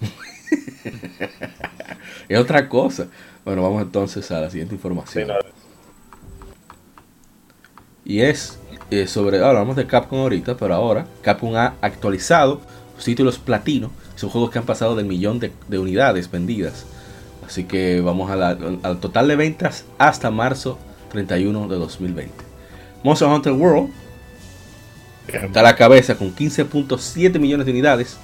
[2.28, 3.06] es otra cosa.
[3.44, 5.28] Bueno, vamos entonces a la siguiente Sí, información.
[5.28, 5.34] no,
[8.04, 8.58] Y es
[8.90, 12.60] eh, sobre, ahora hablamos de Capcom ahorita, pero ahora Capcom ha actualizado
[12.94, 13.90] los títulos platino.
[14.16, 16.84] Son juegos que han pasado del millón de, de unidades vendidas.
[17.46, 20.78] Así que vamos a la- al total de ventas hasta marzo
[21.12, 22.32] 31 de 2020.
[23.02, 23.90] Monster Hunter World
[25.28, 28.16] está a la cabeza con 15.7 millones de unidades.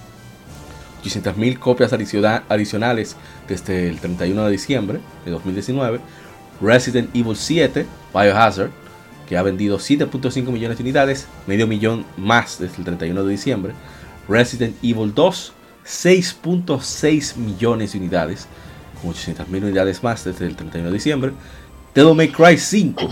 [1.04, 3.16] 800.000 copias adiciona- adicionales
[3.48, 6.00] desde el 31 de diciembre de 2019.
[6.60, 8.70] Resident Evil 7, Biohazard,
[9.30, 13.74] que ha vendido 7.5 millones de unidades, medio millón más desde el 31 de diciembre.
[14.28, 15.52] Resident Evil 2,
[15.86, 18.48] 6.6 millones de unidades,
[19.00, 21.32] con 800.000 unidades más desde el 31 de diciembre.
[21.94, 23.08] Devil May Cry 5,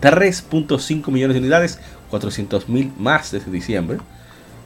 [0.00, 1.78] 3.5 millones de unidades,
[2.10, 3.98] 400.000 más desde diciembre.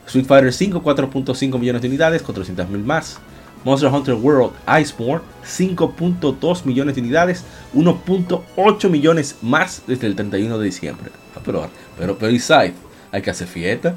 [0.07, 3.19] Street Fighter 5, 4.5 millones de unidades, 400.000 más.
[3.65, 7.43] Monster Hunter World Iceborne, 5.2 millones de unidades,
[7.73, 11.11] 1.8 millones más desde el 31 de diciembre.
[11.35, 12.75] Ah, pero, pero, pero, Scythe,
[13.11, 13.95] hay que hacer fiesta.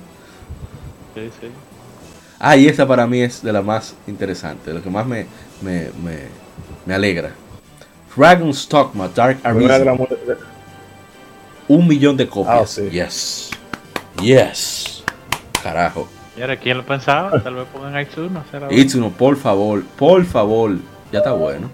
[1.15, 1.49] Sí, sí.
[2.41, 5.27] Ah, y esta para mí es de la más interesante, lo que más me,
[5.61, 6.19] me, me,
[6.87, 7.33] me alegra.
[8.17, 10.41] Dragon's Dogma Dark a mí me alegra Arisen, mucho-
[11.69, 12.57] un millón de copias.
[12.63, 12.89] Ah, sí.
[12.91, 13.51] Yes.
[14.23, 15.05] Yes.
[15.63, 16.09] Carajo.
[16.39, 17.43] ¿Y ahora quién lo pensaba?
[17.43, 18.29] Tal vez pongan Itsuno.
[18.31, 18.77] no sé la verdad.
[18.77, 20.73] Itsuno, por favor, por favor.
[21.11, 21.69] Ya está bueno.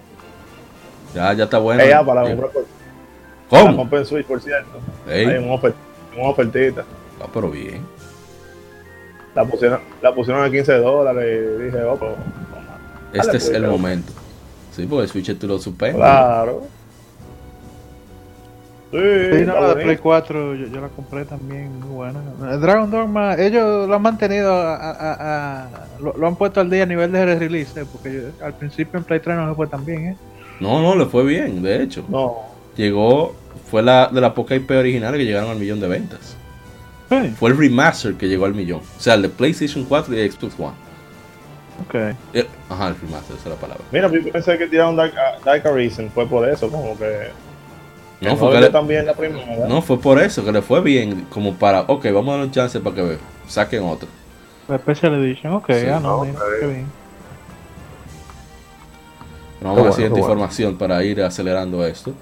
[1.15, 1.83] Ya, ya está bueno.
[1.83, 2.65] Eh, ya, para comprar por-
[3.51, 3.77] para ¿Cómo?
[3.77, 4.71] comprar en Switch, por cierto.
[5.09, 5.27] Ey.
[5.27, 5.75] Hay un ofer-
[6.17, 6.85] una ofertita.
[7.21, 7.83] Ah, pero bien.
[9.35, 11.25] La pusieron, la pusieron a 15 dólares
[11.61, 12.13] y dije, oh, pues,
[13.13, 14.13] Este Dale, es pues, el pero- momento.
[14.73, 15.97] Sí, porque el Switch tú lo suspendes.
[15.97, 16.63] claro.
[19.01, 19.75] Sí, Sí, no, la.
[19.75, 22.21] Play 4 yo, yo la compré también, muy buena.
[22.59, 25.69] Dragon Dogma, ellos lo han mantenido, a, a- a-
[26.01, 28.99] lo, lo han puesto al día a nivel de release, eh, porque yo- al principio
[28.99, 30.17] en Play 3 no se fue tan bien, ¿eh?
[30.61, 32.05] No, no, le fue bien, de hecho.
[32.09, 32.37] No,
[32.77, 33.35] Llegó,
[33.71, 36.37] fue la de las pocas IP originales que llegaron al millón de ventas.
[37.09, 38.81] Sí, Fue el remaster que llegó al millón.
[38.97, 40.73] O sea, el de PlayStation 4 y de Xbox One.
[41.87, 41.95] ok.
[42.33, 43.85] Eh, ajá, el remaster, esa es la palabra.
[43.93, 45.13] Mira, yo pensé que tiraron Dark,
[45.45, 47.29] Dark Arisen, fue por eso, como que.
[48.21, 49.67] No, fue, que le le- también la primera.
[49.67, 51.27] no, fue por eso, que le fue bien.
[51.31, 54.09] Como para, ok, vamos a darle un chance para que saquen otro.
[54.69, 56.27] La Special Edition, ok, Sí, ah, no, ok.
[56.27, 56.87] mira, qué bien.
[59.61, 60.33] Vamos a la siguiente bueno.
[60.35, 62.13] información para ir acelerando esto.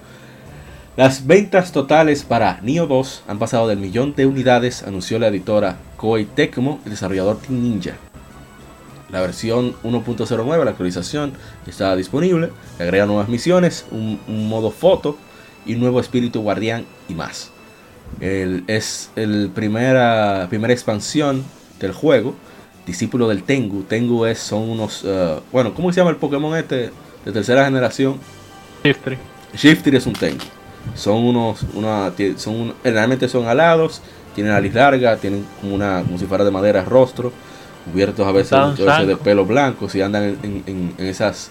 [0.97, 5.76] Las ventas totales para Neo 2 han pasado del millón de unidades, anunció la editora
[5.97, 7.95] Koei Tecmo, el desarrollador Team Ninja.
[9.11, 11.32] La versión 1.09, la actualización,
[11.66, 12.51] está disponible.
[12.78, 15.16] Le agrega nuevas misiones, un, un modo foto
[15.67, 17.51] y nuevo espíritu guardián y más.
[18.21, 21.43] El- es el primera, primera expansión
[21.81, 22.35] del juego,
[22.87, 23.83] discípulo del Tengu.
[23.85, 26.91] Tengu es, son unos, eh, bueno, ¿cómo se llama el Pokémon este
[27.25, 28.17] de tercera generación?
[28.85, 29.19] Shiftry.
[29.55, 30.45] Shifty es un Tengu.
[30.95, 34.03] Son unos, una, son un- generalmente son alados,
[34.35, 37.33] tienen nariz larga, tienen como una, como si fuera de madera rostro,
[37.91, 38.51] cubiertos a veces,
[39.07, 41.51] de pelo blanco, y andan en, en- en- en esas,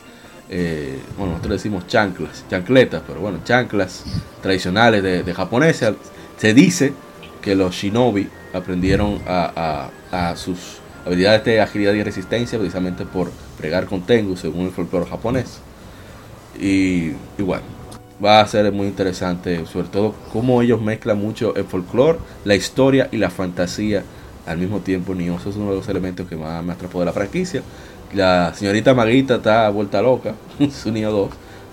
[0.51, 4.05] eh, bueno, nosotros decimos chanclas, chancletas, pero bueno, chanclas
[4.41, 5.93] tradicionales de, de japoneses.
[6.37, 6.93] Se dice
[7.41, 13.31] que los shinobi aprendieron a, a- a sus habilidades de agilidad y resistencia precisamente por
[13.57, 15.63] fregar con Tengu, según el folclore japonés.
[16.59, 17.63] Y, y bueno,
[18.23, 23.09] va a ser muy interesante, sobre todo cómo ellos mezclan mucho el folclore, la historia
[23.11, 24.03] y la fantasía
[24.45, 25.15] al mismo tiempo.
[25.15, 27.63] Ni eso es uno de los elementos que más me atrapó de la franquicia.
[28.13, 30.33] La señorita Maguita está vuelta loca,
[30.71, 31.29] su niño 2,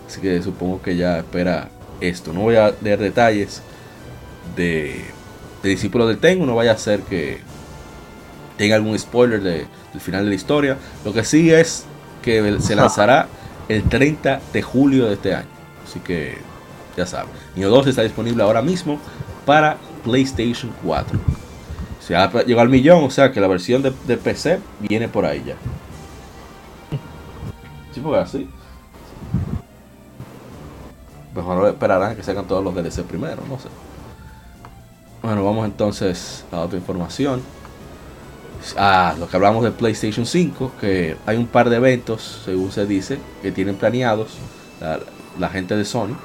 [0.07, 1.69] así que supongo que ya espera
[2.01, 2.33] esto.
[2.33, 3.61] No voy a dar detalles
[4.57, 5.05] de,
[5.63, 7.41] de Discípulo del Tengu, no vaya a ser que
[8.57, 10.77] tenga algún spoiler de- del final de la historia.
[11.05, 11.85] Lo que sí es
[12.23, 13.27] que se lanzará
[13.69, 15.47] el 30 de julio de este año.
[15.89, 16.37] Así que
[16.97, 17.31] ya saben.
[17.57, 19.01] Neo 2 está disponible ahora mismo
[19.45, 21.19] para PlayStation 4.
[22.07, 25.25] Se ha llegado al millón, o sea que la versión de, de PC viene por
[25.27, 25.55] ahí ya.
[28.03, 28.49] Sí, así.
[31.35, 33.69] Mejor esperarán que sacan todos los DLC primero, no sé.
[35.23, 37.43] Bueno, vamos entonces a otra información.
[38.77, 42.87] Ah, lo que hablamos de PlayStation 5, que hay un par de eventos, según se
[42.87, 44.39] dice, que tienen planeados
[44.81, 45.01] la,
[45.39, 46.17] la gente de Sony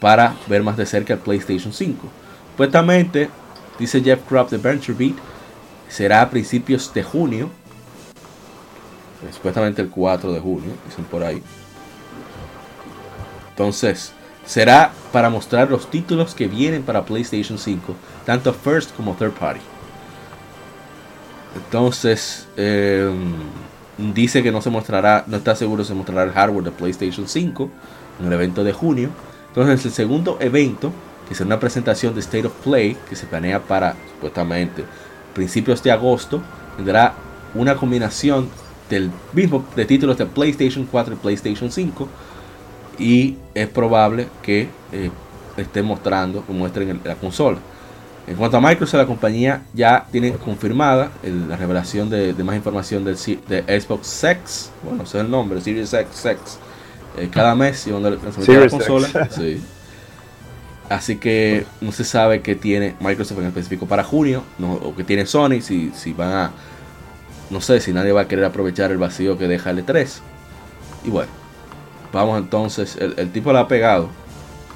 [0.00, 2.06] para ver más de cerca el PlayStation 5.
[2.52, 3.28] Supuestamente,
[3.78, 5.16] dice Jeff Grubb de Venture Beat,
[5.88, 7.50] será a principios de junio.
[9.32, 11.42] Supuestamente el 4 de junio, dicen por ahí.
[13.50, 14.12] Entonces,
[14.44, 19.60] será para mostrar los títulos que vienen para PlayStation 5, tanto first como third party.
[21.56, 23.10] Entonces, eh,
[23.96, 27.26] dice que no se mostrará, no está seguro si se mostrará el hardware de PlayStation
[27.26, 27.70] 5
[28.20, 29.08] en el evento de junio.
[29.48, 30.92] Entonces, el segundo evento,
[31.28, 34.84] que será una presentación de State of Play, que se planea para supuestamente
[35.34, 36.42] principios de agosto,
[36.76, 37.14] tendrá
[37.54, 38.50] una combinación
[38.90, 42.08] del mismo de títulos de PlayStation 4 y PlayStation 5
[42.98, 45.10] y es probable que eh,
[45.56, 47.58] esté mostrando o muestren la consola.
[48.26, 52.56] En cuanto a Microsoft, la compañía ya tiene confirmada el- la revelación de, de más
[52.56, 56.58] información del, de Xbox Sex, bueno, ese es el nombre, Series X, Sex,
[57.18, 59.28] eh, cada mes y cuando le lanzamiento de la consola.
[59.30, 59.60] Sí.
[60.88, 65.02] Así que no se sabe qué tiene Microsoft en específico para junio, no, o que
[65.02, 66.50] tiene Sony, si, si van a,
[67.50, 70.20] no sé, si nadie va a querer aprovechar el vacío que deja el E3.
[71.04, 71.30] Y bueno,
[72.12, 74.08] vamos entonces, el, tipo la ha pegado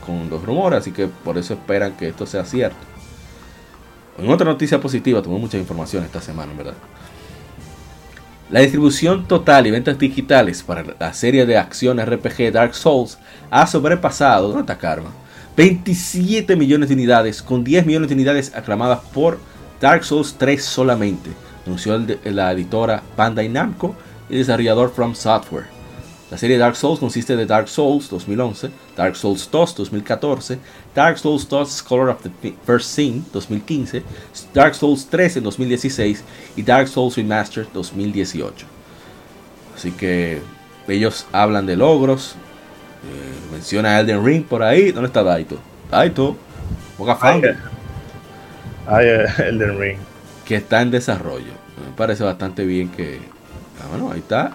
[0.04, 2.78] con los rumores, así que por eso esperan que esto sea cierto.
[4.26, 6.74] Otra noticia positiva, tuve mucha información esta semana, verdad.
[8.50, 13.16] La distribución total y ventas digitales para la serie de acción RPG Dark Souls
[13.50, 15.10] ha sobrepasado, ¿dónde está Karma?
[15.56, 19.38] 27 millones de unidades, con 10 millones de unidades aclamadas por
[19.80, 21.30] Dark Souls 3 solamente,
[21.66, 23.94] anunció la editora Bandai Namco
[24.28, 25.66] y desarrollador From Software.
[26.30, 30.58] La serie Dark Souls consiste de Dark Souls 2011, Dark Souls 2 2014,
[30.94, 34.04] Dark Souls 2 Scholar of the Fi- First Sin 2015,
[34.54, 36.22] Dark Souls 3 en 2016
[36.56, 38.64] y Dark Souls Remastered 2018.
[39.74, 40.40] Así que
[40.86, 42.36] ellos hablan de logros,
[43.02, 44.92] eh, menciona Elden Ring por ahí.
[44.92, 45.58] ¿Dónde está Daito?
[45.90, 46.36] Daito,
[46.96, 47.42] Boca Fan,
[48.86, 49.98] Ay, eh, Elden Ring.
[50.50, 51.52] Que está en desarrollo.
[51.86, 53.20] Me parece bastante bien que.
[53.80, 54.52] ah, bueno, ahí está.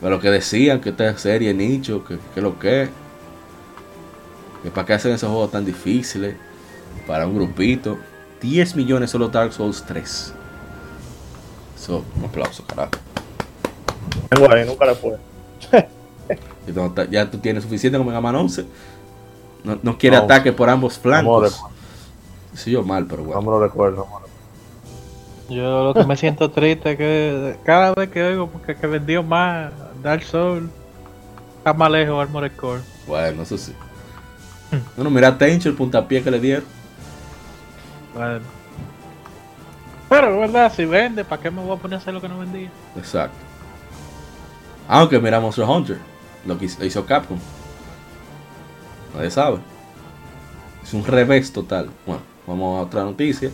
[0.00, 2.88] Pero lo que decían, que esta serie nicho, que, que lo que es.
[4.64, 6.34] Que para qué hacen esos juegos tan difíciles.
[7.06, 7.96] Para un grupito.
[8.40, 10.34] 10 millones solo Dark Souls 3.
[11.76, 12.90] Eso, un aplauso, carajo.
[14.50, 14.86] Ahí, nunca
[16.74, 18.66] cuando ta- ya tú tienes suficiente con Mega Man 11.
[19.62, 20.24] No, no quiere No.
[20.24, 21.52] ataque por ambos flancos.
[21.52, 21.68] recuerdo.
[22.54, 23.40] Sí, yo mal, pero bueno.
[23.40, 23.98] No me lo recuerdo.
[23.98, 24.33] no me lo-
[25.48, 29.72] Yo lo que me siento triste es que cada vez que oigo que vendió más
[30.02, 30.70] Dark Souls,
[31.58, 32.80] está más lejos Armored Core.
[33.06, 33.74] Bueno, eso sí.
[34.96, 36.64] Bueno, mira Tencho, el puntapié que le dieron.
[38.14, 38.40] Bueno.
[40.08, 40.72] Pero, ¿verdad?
[40.74, 42.70] Si vende, ¿para qué me voy a poner a hacer lo que no vendía?
[42.96, 43.36] Exacto.
[44.88, 45.98] Aunque mira Monster Hunter,
[46.46, 47.38] lo que hizo Capcom.
[49.14, 49.58] Nadie sabe.
[50.82, 51.90] Es un revés total.
[52.06, 53.50] Bueno, vamos a otra noticia.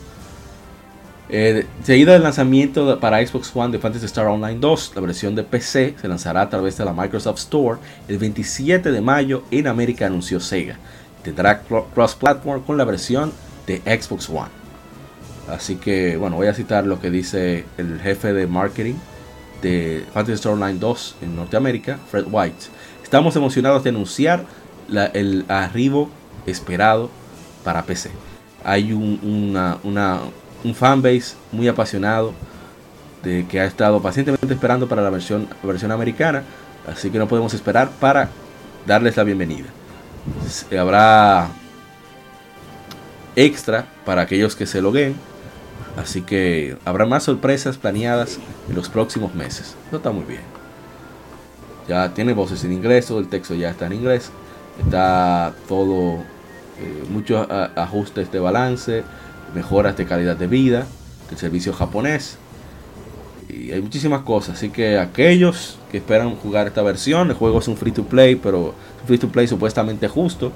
[1.33, 5.45] Eh, seguido del lanzamiento para Xbox One de Fantasy Star Online 2, la versión de
[5.45, 7.79] PC se lanzará a través de la Microsoft Store
[8.09, 10.77] el 27 de mayo en América, anunció Sega.
[11.23, 13.33] Tendrá cro- cross-platform con la versión
[13.67, 14.49] de Xbox One.
[15.49, 18.95] Así que, bueno, voy a citar lo que dice el jefe de marketing
[19.63, 22.67] de Fantasy Star Online 2 en Norteamérica, Fred White.
[23.05, 24.45] Estamos emocionados de anunciar
[25.13, 26.11] el arribo
[26.47, 27.09] esperado
[27.63, 28.11] para PC.
[28.65, 30.21] Hay un, una, una-
[30.65, 32.33] un fanbase muy apasionado
[33.23, 36.43] de que ha estado pacientemente esperando para la versión, versión americana,
[36.91, 38.29] así que no podemos esperar para
[38.87, 39.67] darles la bienvenida.
[40.49, 41.49] Se- Habrá
[43.37, 45.15] extra para aquellos que se loguen,
[45.97, 48.39] así que habrá más sorpresas planeadas
[48.69, 49.77] en los próximos meses.
[49.89, 50.43] Eso está muy bien.
[51.89, 54.31] Ya tiene voces en inglés, el texto ya está en inglés,
[54.85, 56.17] está todo,
[56.79, 57.47] eh, muchos
[57.77, 59.03] ajustes de balance,
[59.55, 60.87] mejoras de calidad de vida,
[61.29, 62.39] del servicio japonés.
[63.49, 67.69] Y hay muchísimas cosas, así que aquellos que esperan jugar esta versión, el juego es
[67.69, 70.53] un free to play, pero un free to play supuestamente justo.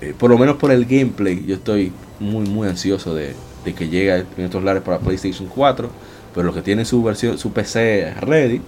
[0.00, 3.34] eh, por lo menos por el gameplay, yo estoy muy muy ansioso de,
[3.64, 5.90] de que llegue en estos lares para PlayStation 4.
[6.34, 8.60] Pero los que tienen su versión, su PC ready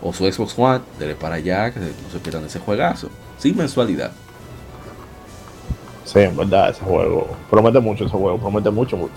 [0.00, 3.10] o su Xbox One, dele para allá, que no se pierdan ese juegazo.
[3.38, 4.12] Sin mensualidad.
[6.08, 7.28] Sí, en verdad, ese juego.
[7.50, 9.12] Promete mucho ese juego, promete mucho, mucho.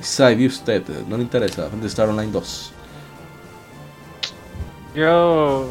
[0.00, 0.86] Sai, ¿y usted?
[1.08, 1.62] ¿No le interesa?
[1.62, 2.72] Fantasy Star Online 2.
[4.94, 5.66] Yo.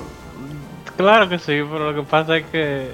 [0.98, 2.92] Claro que sí, pero lo que pasa es que.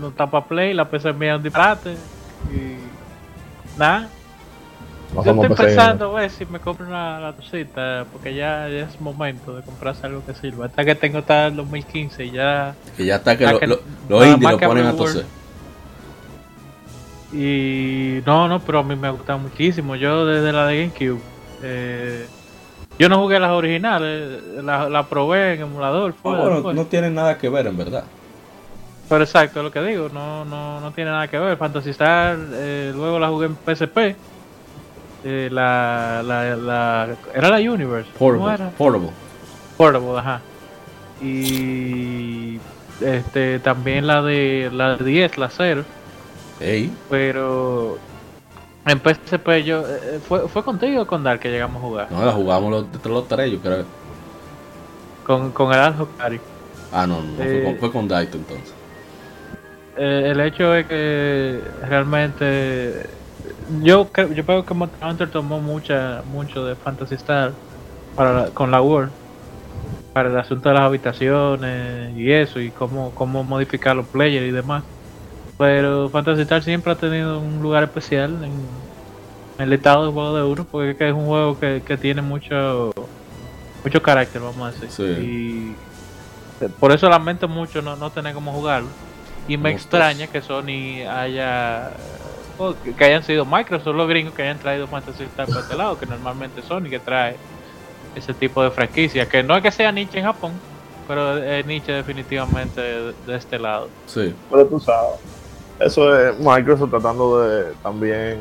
[0.00, 1.92] No está para play, la PC mía es un disparate.
[2.52, 3.78] Y.
[3.78, 4.08] Nada.
[5.14, 9.54] No Yo estoy pensando, güey, si me compro una gatosita, porque ya, ya es momento
[9.54, 10.66] de comprarse algo que sirva.
[10.66, 12.74] Hasta que tengo hasta el 2015 y ya.
[12.96, 15.24] Que ya está que lo- que lo- no- los nada indies lo ponen a toser.
[17.32, 19.96] Y no, no, pero a mí me gusta muchísimo.
[19.96, 21.20] Yo desde la de GameCube,
[21.62, 22.26] eh,
[22.98, 26.12] yo no jugué las originales, la, la probé en emulador.
[26.14, 26.76] fue Ah, bueno, después.
[26.76, 28.04] no tienen nada que ver en verdad.
[29.08, 31.56] Pero exacto, lo que digo, no, no, no tiene nada que ver.
[31.56, 34.16] Fantasy Star, eh, luego la jugué en PSP.
[35.24, 38.10] Eh, la, la, la, era la Universe.
[38.18, 38.54] ¿cómo Portable.
[38.54, 38.70] era?
[38.76, 39.08] Portable.
[39.76, 40.40] Portable, ajá.
[41.22, 42.58] Y
[43.00, 45.84] este también la de la 10, la 0.
[46.60, 47.98] Ey, Pero
[48.86, 52.12] en PSP yo eh, fue, fue contigo o con Dark que llegamos a jugar.
[52.12, 53.84] no la jugamos los, los tres, yo creo.
[55.26, 56.38] Con, con el Al Hokari.
[56.92, 57.64] Ah, no, no, fue, Eh.
[57.64, 58.74] con, fue con Daito entonces.
[59.96, 63.06] Eh, el hecho es que realmente
[63.82, 67.52] yo creo, yo creo que Hunter tomó mucha mucho de Fantasy Star
[68.16, 69.10] para la- con la World
[70.12, 74.52] para el asunto de las habitaciones y eso y cómo, cómo modificar los players y
[74.52, 74.84] demás.
[75.58, 78.52] Pero Fantasy Star siempre ha tenido un lugar especial en,
[79.58, 81.96] en el estado de juego de uno porque es que es un juego que, que
[81.96, 82.92] tiene mucho
[83.84, 84.90] mucho carácter vamos a decir.
[84.90, 85.02] Sí.
[85.04, 88.88] y por eso lamento mucho no, no tener cómo jugarlo.
[89.48, 91.90] Y me extraña que Sony haya
[92.58, 95.98] o que hayan sido Microsoft los gringos que hayan traído Fantasy Star para este lado
[95.98, 97.36] que normalmente Sony que trae
[98.14, 100.52] ese tipo de franquicia que no es que sea niche en Japón
[101.08, 104.34] pero es niche definitivamente de, de este lado Sí.
[104.50, 105.20] Pero tú sabes.
[105.80, 108.38] Eso es Microsoft tratando de también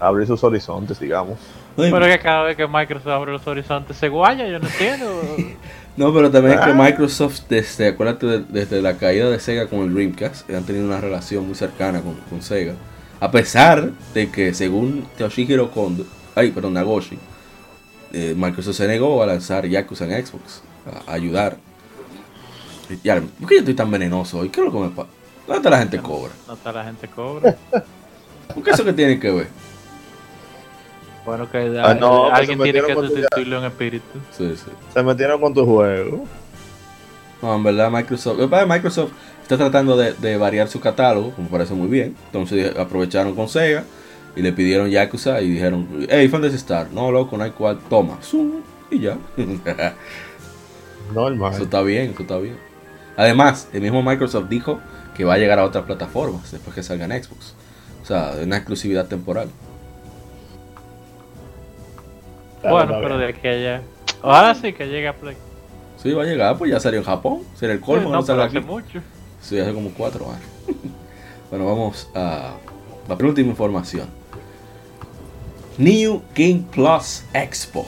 [0.00, 1.38] abrir sus horizontes, digamos.
[1.76, 5.22] pero es que cada vez que Microsoft abre los horizontes se guaya yo no entiendo
[5.98, 6.74] No, pero también es que Ah.
[6.74, 11.00] Microsoft, desde, acuérdate, de- desde la caída de Sega con el Dreamcast, han tenido una
[11.00, 12.74] relación muy cercana con, con Sega.
[13.20, 16.06] A pesar de que, según Toshihiro Kondo,
[16.36, 17.18] ay, perdón, Nagoshi,
[18.12, 20.62] eh, Microsoft se negó a lanzar Yakuza en Xbox,
[21.06, 21.56] a, a ayudar.
[22.88, 24.48] Y ¿Por qué yo estoy tan venenoso hoy?
[24.50, 25.08] ¿Qué es lo que me pasa?
[25.46, 26.32] ¿Dónde está la gente cobra?
[26.46, 27.56] no está la gente cobra
[28.54, 29.48] ¿Por qué eso que tiene que ver?
[31.28, 34.54] Bueno que Ah, no, alguien se tiene que metieron con tu- sustituirlo en espíritu Sí,
[34.56, 34.70] sí.
[34.92, 36.24] Se metieron con tu juego.
[37.42, 41.88] No, en verdad Microsoft, Microsoft está tratando de, de variar su catálogo, como parece muy
[41.88, 42.16] bien.
[42.26, 43.84] Entonces aprovecharon con Sega
[44.34, 48.18] y le pidieron Yakuza y dijeron, hey, Fantasy Star, no loco, no hay cual, toma,
[48.22, 48.60] Zum,
[48.90, 49.16] y ya.
[51.14, 51.54] Normal.
[51.54, 52.56] eso está bien, eso está bien.
[53.16, 54.80] Además, el mismo Microsoft dijo
[55.16, 57.54] que va a llegar a otras plataformas después que salga en Xbox.
[58.02, 59.48] O sea, una exclusividad temporal.
[62.62, 63.82] Bueno, pero de aquí a allá.
[64.22, 65.36] Ahora sí que llega a Play.
[66.02, 67.42] Sí, va a llegar, pues ya salió en Japón.
[67.54, 68.66] Será el colmo, Sí, no, no, pero hace aquí.
[68.66, 69.00] mucho.
[69.40, 70.46] Sí, hace como cuatro años.
[71.50, 72.54] bueno, vamos a
[73.08, 74.08] la penúltima información.
[75.76, 77.86] New Game Plus Expo.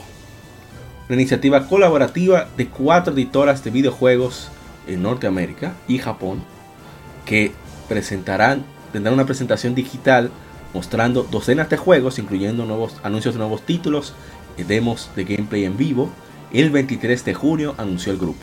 [1.09, 4.49] Una iniciativa colaborativa de cuatro editoras de videojuegos
[4.87, 6.41] en Norteamérica y Japón
[7.25, 7.51] que
[7.89, 10.31] presentarán, tendrán una presentación digital
[10.73, 14.13] mostrando docenas de juegos, incluyendo nuevos anuncios de nuevos títulos
[14.63, 16.09] demos de gameplay en vivo.
[16.53, 18.39] El 23 de junio anunció el grupo.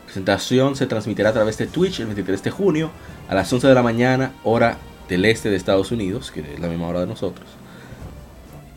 [0.00, 2.90] La presentación se transmitirá a través de Twitch el 23 de junio
[3.28, 4.78] a las 11 de la mañana, hora
[5.08, 7.46] del este de Estados Unidos, que es la misma hora de nosotros.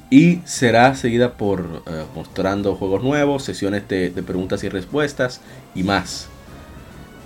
[0.09, 5.41] Y será seguida por eh, mostrando juegos nuevos, sesiones de, de preguntas y respuestas
[5.75, 6.27] y más.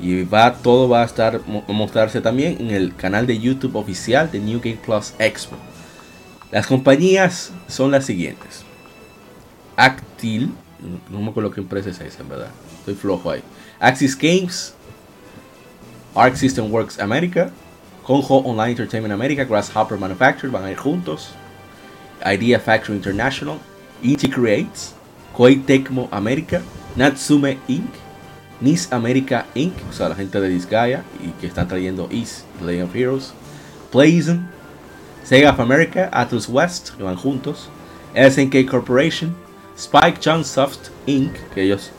[0.01, 4.31] Y va, todo va a estar mo- mostrarse también en el canal de YouTube oficial
[4.31, 5.55] de New Game Plus Expo.
[6.51, 8.63] Las compañías son las siguientes.
[9.75, 10.53] Actil,
[11.09, 12.49] no me acuerdo qué empresa es esa, en verdad.
[12.79, 13.43] Estoy flojo ahí.
[13.79, 14.73] Axis Games,
[16.15, 17.51] Arc System Works America,
[18.03, 21.33] Conjo Online Entertainment America, Grasshopper Manufacturer van a ir juntos.
[22.25, 23.57] Idea Factory International,
[24.03, 24.93] Inti Creates,
[25.33, 26.61] Koei Tecmo America,
[26.95, 27.89] Natsume Inc.,
[28.59, 32.89] Nice America Inc., o sea, la gente de Disgaea y que están trayendo The Legend
[32.89, 33.33] of Heroes,
[33.91, 34.47] Blazon,
[35.23, 37.69] Sega of America, Atlus West, que van juntos,
[38.13, 39.35] SNK Corporation,
[39.81, 41.89] Spike Chunsoft Inc., que ellos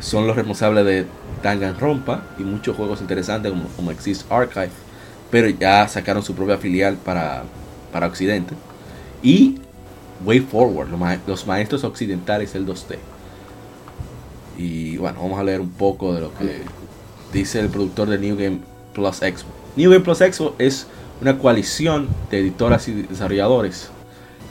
[0.00, 1.06] son los responsables de
[1.40, 4.70] Danganronpa y muchos juegos interesantes como, Exist Archive,
[5.30, 7.44] pero ya sacaron su propia filial para,
[7.92, 8.54] para Occidente.
[9.22, 9.60] Y
[10.24, 10.88] Way Forward,
[11.28, 12.98] los maestros occidentales del 2D.
[14.56, 16.62] Y bueno, vamos a leer un poco de lo que
[17.32, 18.58] dice el productor de New Game
[18.94, 19.50] Plus Expo.
[19.76, 20.88] New Game Plus Expo es
[21.20, 23.92] una coalición de editoras y desarrolladores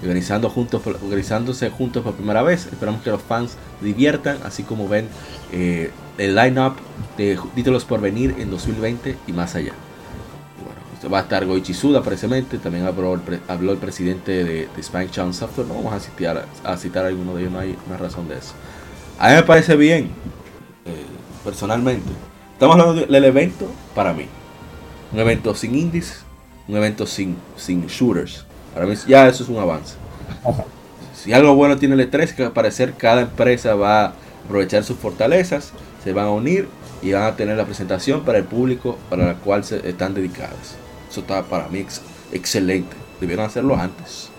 [0.02, 2.66] organizando juntos, organizándose juntos por primera vez.
[2.68, 5.08] Esperamos que los fans diviertan, así como ven
[5.52, 6.74] eh, el line-up
[7.18, 9.74] de títulos por venir en 2020 y más allá.
[10.64, 14.44] Bueno, esto va a estar Goichi Suda precisamente, también habló el, pre- habló el presidente
[14.44, 17.54] de, de Spank Channel Software, no vamos a citar, a citar a alguno de ellos,
[17.54, 18.54] no hay una razón de eso.
[19.20, 20.10] A mí me parece bien,
[20.86, 21.06] eh,
[21.44, 22.10] personalmente.
[22.54, 24.26] Estamos hablando del evento para mí.
[25.14, 26.24] Un evento sin indies,
[26.68, 28.47] un evento sin, sin shooters.
[28.78, 29.96] Para mí ya eso es un avance.
[31.16, 34.14] Si algo bueno tiene el E3, que al parecer cada empresa va a
[34.46, 35.72] aprovechar sus fortalezas,
[36.04, 36.68] se van a unir
[37.02, 40.76] y van a tener la presentación para el público para la cual se están dedicadas.
[41.10, 42.96] Eso está para mí ex- excelente.
[43.20, 44.30] Debieron hacerlo antes.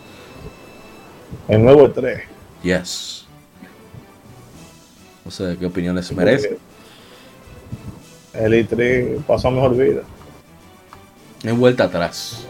[1.49, 2.21] El nuevo 3.
[2.63, 3.27] Yes.
[5.25, 6.59] No sé qué opiniones merece.
[8.35, 10.03] El E3 pasó mejor vida.
[11.43, 12.47] En vuelta atrás.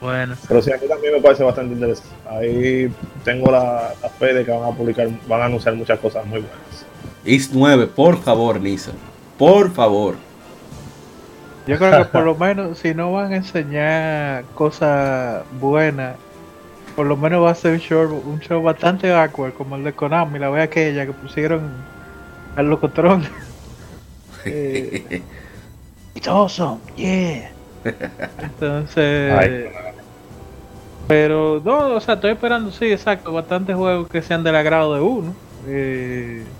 [0.00, 2.14] Bueno, Pero sí, a mí también me parece bastante interesante.
[2.28, 2.92] Ahí
[3.24, 6.40] tengo la, la fe de que van a publicar, van a anunciar muchas cosas muy
[6.40, 6.86] buenas.
[7.24, 8.92] Is 9, por favor, Nisa.
[9.38, 10.16] Por favor.
[11.66, 16.16] yo creo que por lo menos si no van a enseñar cosas buenas,
[16.94, 19.92] por lo menos va a ser un show, un show bastante awkward como el de
[19.94, 21.62] Konami, la vez aquella que pusieron
[22.56, 23.24] al locotrón.
[24.48, 25.20] Eh,
[26.14, 27.50] It's awesome, yeah.
[28.38, 29.64] Entonces, Ay.
[31.06, 35.00] Pero no, o sea, estoy esperando, sí, exacto, bastantes juegos que sean del agrado de
[35.00, 35.40] uno.
[35.66, 36.56] Eh,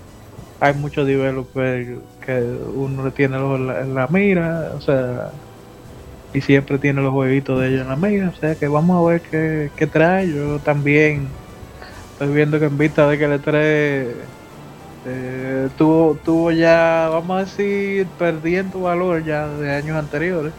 [0.59, 5.33] hay muchos developers que uno le tiene los en la, mira, o sea,
[6.33, 9.09] y siempre tiene los jueguitos de ellos en la mira, o sea que vamos a
[9.11, 10.29] ver qué, qué trae.
[10.33, 11.39] Yo también
[12.11, 14.31] estoy viendo que en vista de que le trae
[15.05, 20.55] eh, tuvo, tuvo ya, vamos a decir, perdiendo valor ya de años anteriores.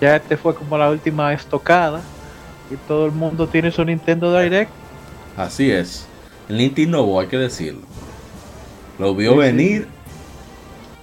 [0.00, 2.15] Ya este fue como la última estocada.
[2.70, 4.70] Y todo el mundo tiene su Nintendo Direct.
[5.36, 6.06] Así es.
[6.48, 7.82] El Nintendo hay que decirlo.
[8.98, 9.40] Lo vio Sí, sí.
[9.42, 9.88] venir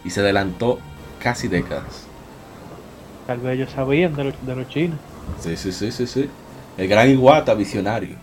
[0.03, 0.79] y se adelantó
[1.19, 2.05] casi décadas.
[3.27, 4.97] Tal vez ellos sabían de, los- de los chinos.
[5.39, 6.29] Sí, sí, sí, sí, sí.
[6.77, 8.15] El gran Iguata visionario.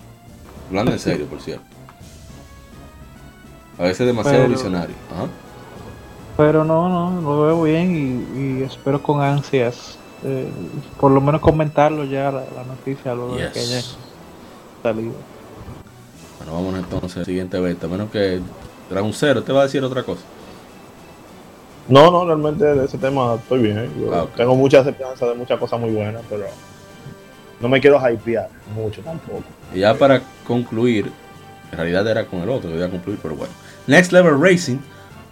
[0.68, 1.64] Hablando en serio, por cierto.
[3.78, 4.94] A veces demasiado Pero- visionario.
[5.14, 5.26] Ajá.
[6.36, 9.98] Pero no, no, lo veo bien y, y espero con ansias.
[10.24, 10.48] Eh,
[11.00, 13.96] por lo menos comentarlo ya la, la noticia luego de que haya Yes.
[14.82, 15.12] salido.
[16.38, 17.86] Bueno, vamos entonces al siguiente evento.
[17.86, 18.40] A menos que
[18.88, 20.22] Dragon Zero te va a decir otra cosa.
[21.88, 23.90] No, no, realmente de ese tema estoy bien.
[24.00, 24.26] Yo Ah.
[24.36, 26.44] Tengo mucha esperanza de muchas cosas muy buenas, pero
[27.60, 29.42] no me quiero hypear mucho tampoco.
[29.74, 31.10] Y ya para concluir,
[31.72, 33.52] en realidad era con el otro que iba a concluir, pero bueno.
[33.86, 34.78] Next Level Racing,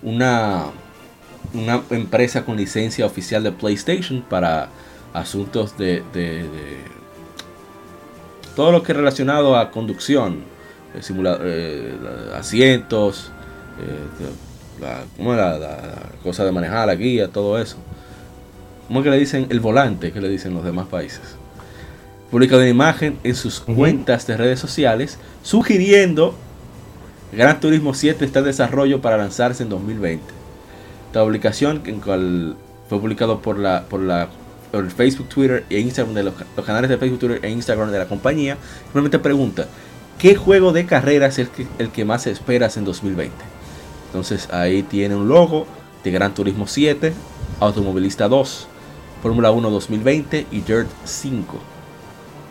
[0.02, 0.64] una,
[1.54, 4.68] una empresa con licencia oficial de PlayStation para
[5.14, 6.78] asuntos de, de- de
[8.56, 10.40] todo lo que es relacionado a conducción,
[10.94, 11.94] eh, simula- eh,
[12.36, 13.30] asientos,
[13.80, 15.52] eh, la, ¿cómo era?
[15.58, 17.76] La, la cosa de manejar, la guía, todo eso.
[18.88, 21.20] ¿Cómo es que le dicen el volante que le dicen los demás países?
[22.30, 26.34] Publica una imagen en sus cuentas de redes sociales sugiriendo
[27.32, 30.24] Gran Turismo 7 está en desarrollo para lanzarse en 2020.
[31.08, 32.56] Esta publicación, en cual
[32.88, 34.28] fue publicado por la por la
[34.70, 38.06] por Facebook, Twitter e Instagram de los, canales de Facebook, Twitter e Instagram de la
[38.06, 39.66] compañía, simplemente pregunta
[40.18, 43.34] ¿qué juego de carreras es el que, el que más esperas en 2020?
[44.06, 45.66] Entonces ahí tiene un logo
[46.04, 47.12] de Gran Turismo 7,
[47.60, 48.66] Automovilista 2,
[49.22, 51.58] Fórmula 1 2020 y Dirt 5.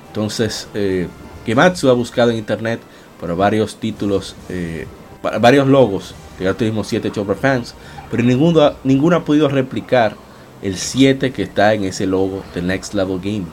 [0.07, 1.07] Entonces, eh,
[1.47, 2.79] ha buscado en internet
[3.21, 4.85] para varios títulos, eh,
[5.21, 7.73] para varios logos de Gran Turismo 7 hecho por fans,
[8.09, 10.15] pero ninguno, ninguno ha podido replicar
[10.61, 13.51] el 7 que está en ese logo de Next Level Gaming.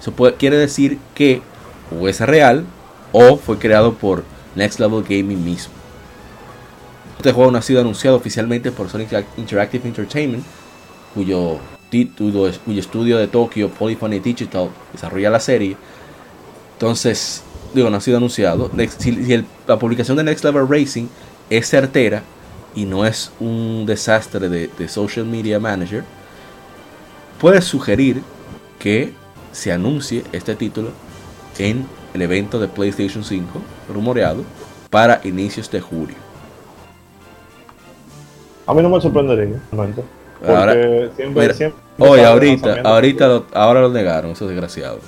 [0.00, 1.42] Eso quiere decir que
[1.98, 2.64] o es real
[3.12, 4.24] o fue creado por
[4.54, 5.72] Next Level Gaming mismo.
[7.16, 9.06] Este juego no ha sido anunciado oficialmente por Sony
[9.36, 10.44] Interactive Entertainment,
[11.14, 11.58] cuyo
[11.88, 15.76] título cuyo estudio de Tokio, Polyphony Digital, desarrolla la serie.
[16.72, 18.70] Entonces, digo, no ha sido anunciado.
[18.98, 21.06] Si, la publicación de Next Level Racing
[21.50, 22.22] es certera
[22.74, 26.04] y no es un desastre de, de social media manager,
[27.40, 28.22] puede sugerir
[28.78, 29.12] que
[29.52, 30.90] se anuncie este título
[31.58, 33.60] en el evento de PlayStation 5,
[33.92, 34.42] rumoreado,
[34.90, 36.16] para inicios de julio.
[38.66, 40.04] A mí no me sorprendería, realmente.
[40.38, 40.72] Porque Ahora,
[41.16, 45.00] siempre, mira, siempre Hoy, sale ahorita, ahorita lo- ahora lo negaron, esos desgraciados.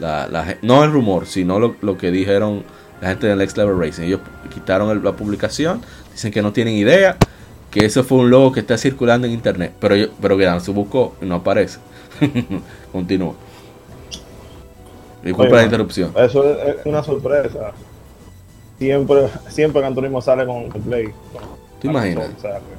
[0.00, 2.62] La, la no el rumor, sino lo, lo que dijeron
[3.00, 4.04] la gente del Next Level Racing.
[4.04, 4.20] Ellos
[4.52, 5.82] quitaron el- la publicación,
[6.18, 7.16] dicen que no tienen idea,
[7.70, 9.72] que eso fue un logo que está circulando en internet.
[9.78, 11.78] Pero yo, pero que se buscó y no aparece.
[12.92, 13.34] Continúa.
[15.22, 16.12] Disculpa Oye, la interrupción.
[16.16, 17.72] Eso es, una sorpresa.
[18.78, 21.08] Siempre, siempre Gran Turismo sale con el Play.
[21.80, 22.30] ¿Tú imaginas?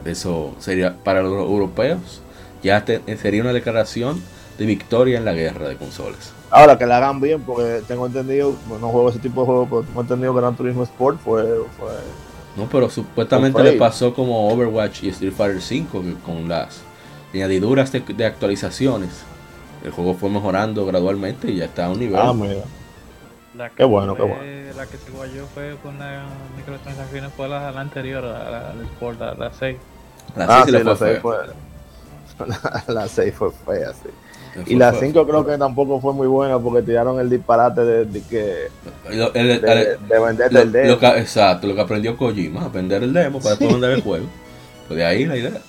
[0.04, 2.22] Eso sería para los europeos.
[2.62, 4.22] Ya te- sería una declaración
[4.58, 6.34] de victoria en la guerra de consolas.
[6.52, 9.84] Ahora que la hagan bien, porque tengo entendido, no juego ese tipo de juegos, pero
[9.84, 11.44] tengo entendido que Gran Turismo Sport fue,
[11.78, 11.92] fue
[12.56, 16.82] No, pero supuestamente le pasó como Overwatch y Street Fighter 5 que con las
[17.34, 19.24] añadiduras de, de actualizaciones.
[19.84, 22.20] El juego fue mejorando gradualmente y ya está a un nivel.
[22.20, 22.64] Ah, mira.
[23.56, 24.74] La que Qué bueno, fue- qué bueno.
[24.76, 26.24] La que se guayó fue con las
[26.58, 29.78] microtransacciones, fue la, la anterior, la, la, la Sport, la, la 6.
[30.36, 31.22] la Ah, 6 sí fue la seis feo.
[31.22, 31.38] fue.
[32.48, 34.10] La, la 6 fue fea, sí.
[34.68, 35.02] Y la feo.
[35.02, 38.68] 5 creo que tampoco fue muy buena porque tiraron el disparate de, de que
[39.12, 42.68] Lo- el- el- de, de venderte lo- el lo que- exacto, lo que aprendió Kojima,
[42.70, 44.26] vender el demo para después vender el juego.
[44.88, 45.62] Pues de ahí la idea.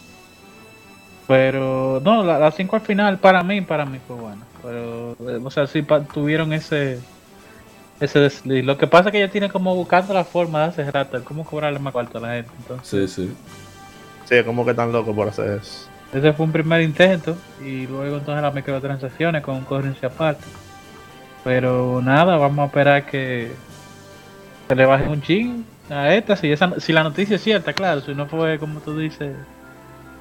[1.27, 4.43] Pero, no, la, la 5 al final, para mí, para mí fue buena.
[4.62, 6.99] Pero, eh, o sea, sí pa- tuvieron ese
[8.01, 8.65] ese desliz.
[8.65, 11.23] Lo que pasa es que ella tiene como buscando la forma de hace rato, el
[11.23, 12.51] cómo cobrarle más cuarto a la gente.
[12.62, 13.35] Entonces, Sí, sí.
[14.25, 15.87] Sí, como que tan loco por hacer eso.
[16.12, 17.37] Ese fue un primer intento.
[17.65, 20.45] Y luego entonces las microtransacciones con currency aparte.
[21.45, 23.51] Pero nada, vamos a esperar que
[24.69, 26.37] se le baje un chin a esta.
[26.37, 28.01] Si, esa, si la noticia es cierta, claro.
[28.01, 29.35] Si no fue, como tú dices,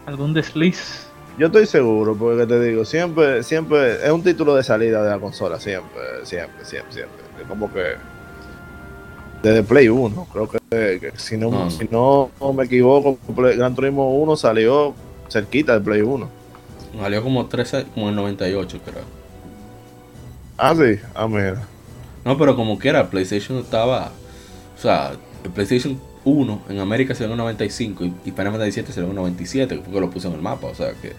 [0.06, 1.07] algún desliz.
[1.38, 5.20] Yo estoy seguro, porque te digo, siempre, siempre, es un título de salida de la
[5.20, 7.18] consola, siempre, siempre, siempre, siempre.
[7.48, 7.94] Como que
[9.41, 10.60] desde Play 1, creo que,
[10.99, 11.70] que si no, Ah.
[11.70, 14.94] si no me equivoco, Gran Turismo 1 salió
[15.30, 16.30] cerquita de Play 1.
[16.99, 19.03] Salió como 13, como en 98 creo.
[20.57, 21.64] Ah, sí, ah, mira.
[22.26, 24.11] No, pero como quiera, PlayStation estaba.
[24.77, 25.11] O sea,
[25.43, 29.15] el PlayStation 1 en América salió en 95 y, y Final Fantasy 7 salió en
[29.15, 30.68] 97, que fue que lo puse en el mapa.
[30.68, 31.14] O sea que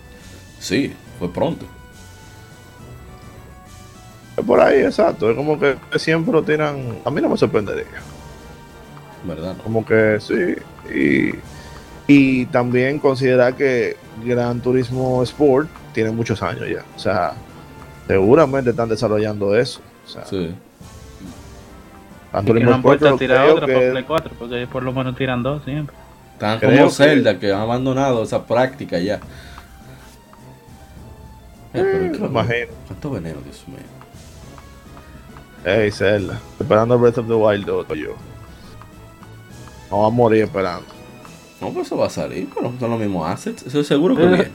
[0.59, 1.65] sí, fue pronto.
[4.37, 5.31] Es por ahí, exacto.
[5.31, 6.99] Es como que siempre lo tiran.
[7.05, 7.87] A mí no me sorprendería.
[9.24, 9.57] ¿Verdad?
[9.57, 9.62] no?
[9.62, 10.55] Como que sí.
[10.95, 11.35] Y,
[12.07, 16.85] y también considerar que Gran Turismo Sport tiene muchos años ya.
[16.97, 17.33] O sea,
[18.07, 19.81] seguramente están desarrollando eso.
[20.07, 20.55] O sea, Sí.
[22.47, 25.17] Que no han puesto a tirar que- otra para Play 4, porque por lo menos
[25.17, 25.97] tiran dos siempre.
[26.35, 29.17] Están Creo como que- Zelda que han abandonado esa práctica ya.
[29.17, 29.21] Eh,
[31.73, 32.67] pero me ¿qué- imagino.
[32.87, 33.79] ¿Cuánto veneno, Dios mío?
[35.65, 36.41] Ey, Zelda.
[36.59, 38.15] Esperando Breath of the Wild 2, yo.
[39.91, 40.87] No va a morir esperando.
[41.61, 43.66] No, pues eso va a salir, pero son los mismos assets.
[43.66, 44.49] Eso es seguro que viene.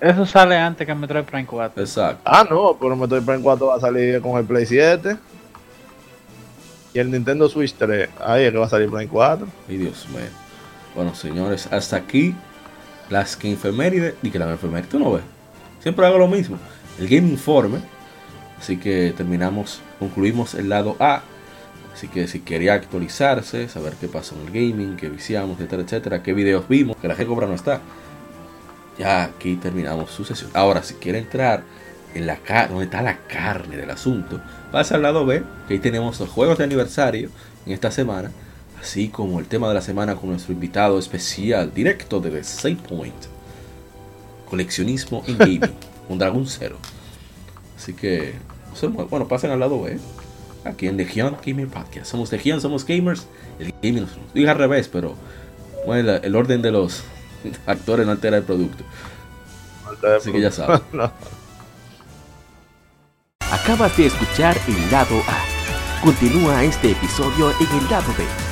[0.00, 1.82] Eso sale antes que Metroid Prime 4.
[1.82, 2.22] Exacto.
[2.24, 5.16] Ah, no, pero Metroid Prime 4 va a salir con el Play 7.
[6.94, 8.08] Y el Nintendo Switch 3.
[8.24, 9.46] Ahí es que va a salir Prime 4.
[9.68, 10.20] Ay, Dios mío.
[10.94, 12.34] Bueno, señores, hasta aquí
[13.10, 14.14] las que enfermerides.
[14.22, 15.22] Y que la enfermería, tú no ves.
[15.80, 16.58] Siempre hago lo mismo.
[16.98, 17.78] El Game Informe.
[18.58, 21.22] Así que terminamos, concluimos el lado A.
[21.96, 26.22] Así que si quería actualizarse, saber qué pasó en el gaming, qué viciamos, etcétera, etcétera,
[26.22, 27.80] qué videos vimos, que la gente cobra no está.
[28.98, 30.50] Ya aquí terminamos su sesión.
[30.52, 31.62] Ahora, si quiere entrar
[32.12, 36.20] en la donde está la carne del asunto, pasa al lado B, que ahí tenemos
[36.20, 37.30] los juegos de aniversario
[37.64, 38.30] en esta semana,
[38.78, 42.76] así como el tema de la semana con nuestro invitado especial directo de The Save
[42.86, 43.24] Point,
[44.50, 45.74] coleccionismo en gaming,
[46.10, 46.76] un Dragon Zero.
[47.74, 48.34] Así que,
[49.08, 49.98] bueno, pasen al lado B,
[50.66, 52.06] aquí en Legion Gaming Podcast.
[52.06, 53.26] Somos Legion, somos gamers,
[53.58, 55.14] el gaming, digo al revés, pero
[55.86, 57.04] bueno, el orden de los
[57.66, 58.84] actores no altera el producto.
[60.16, 60.80] Así que ya sabes.
[63.50, 66.02] Acabas de escuchar el lado A.
[66.02, 68.45] Continúa este episodio en el lado B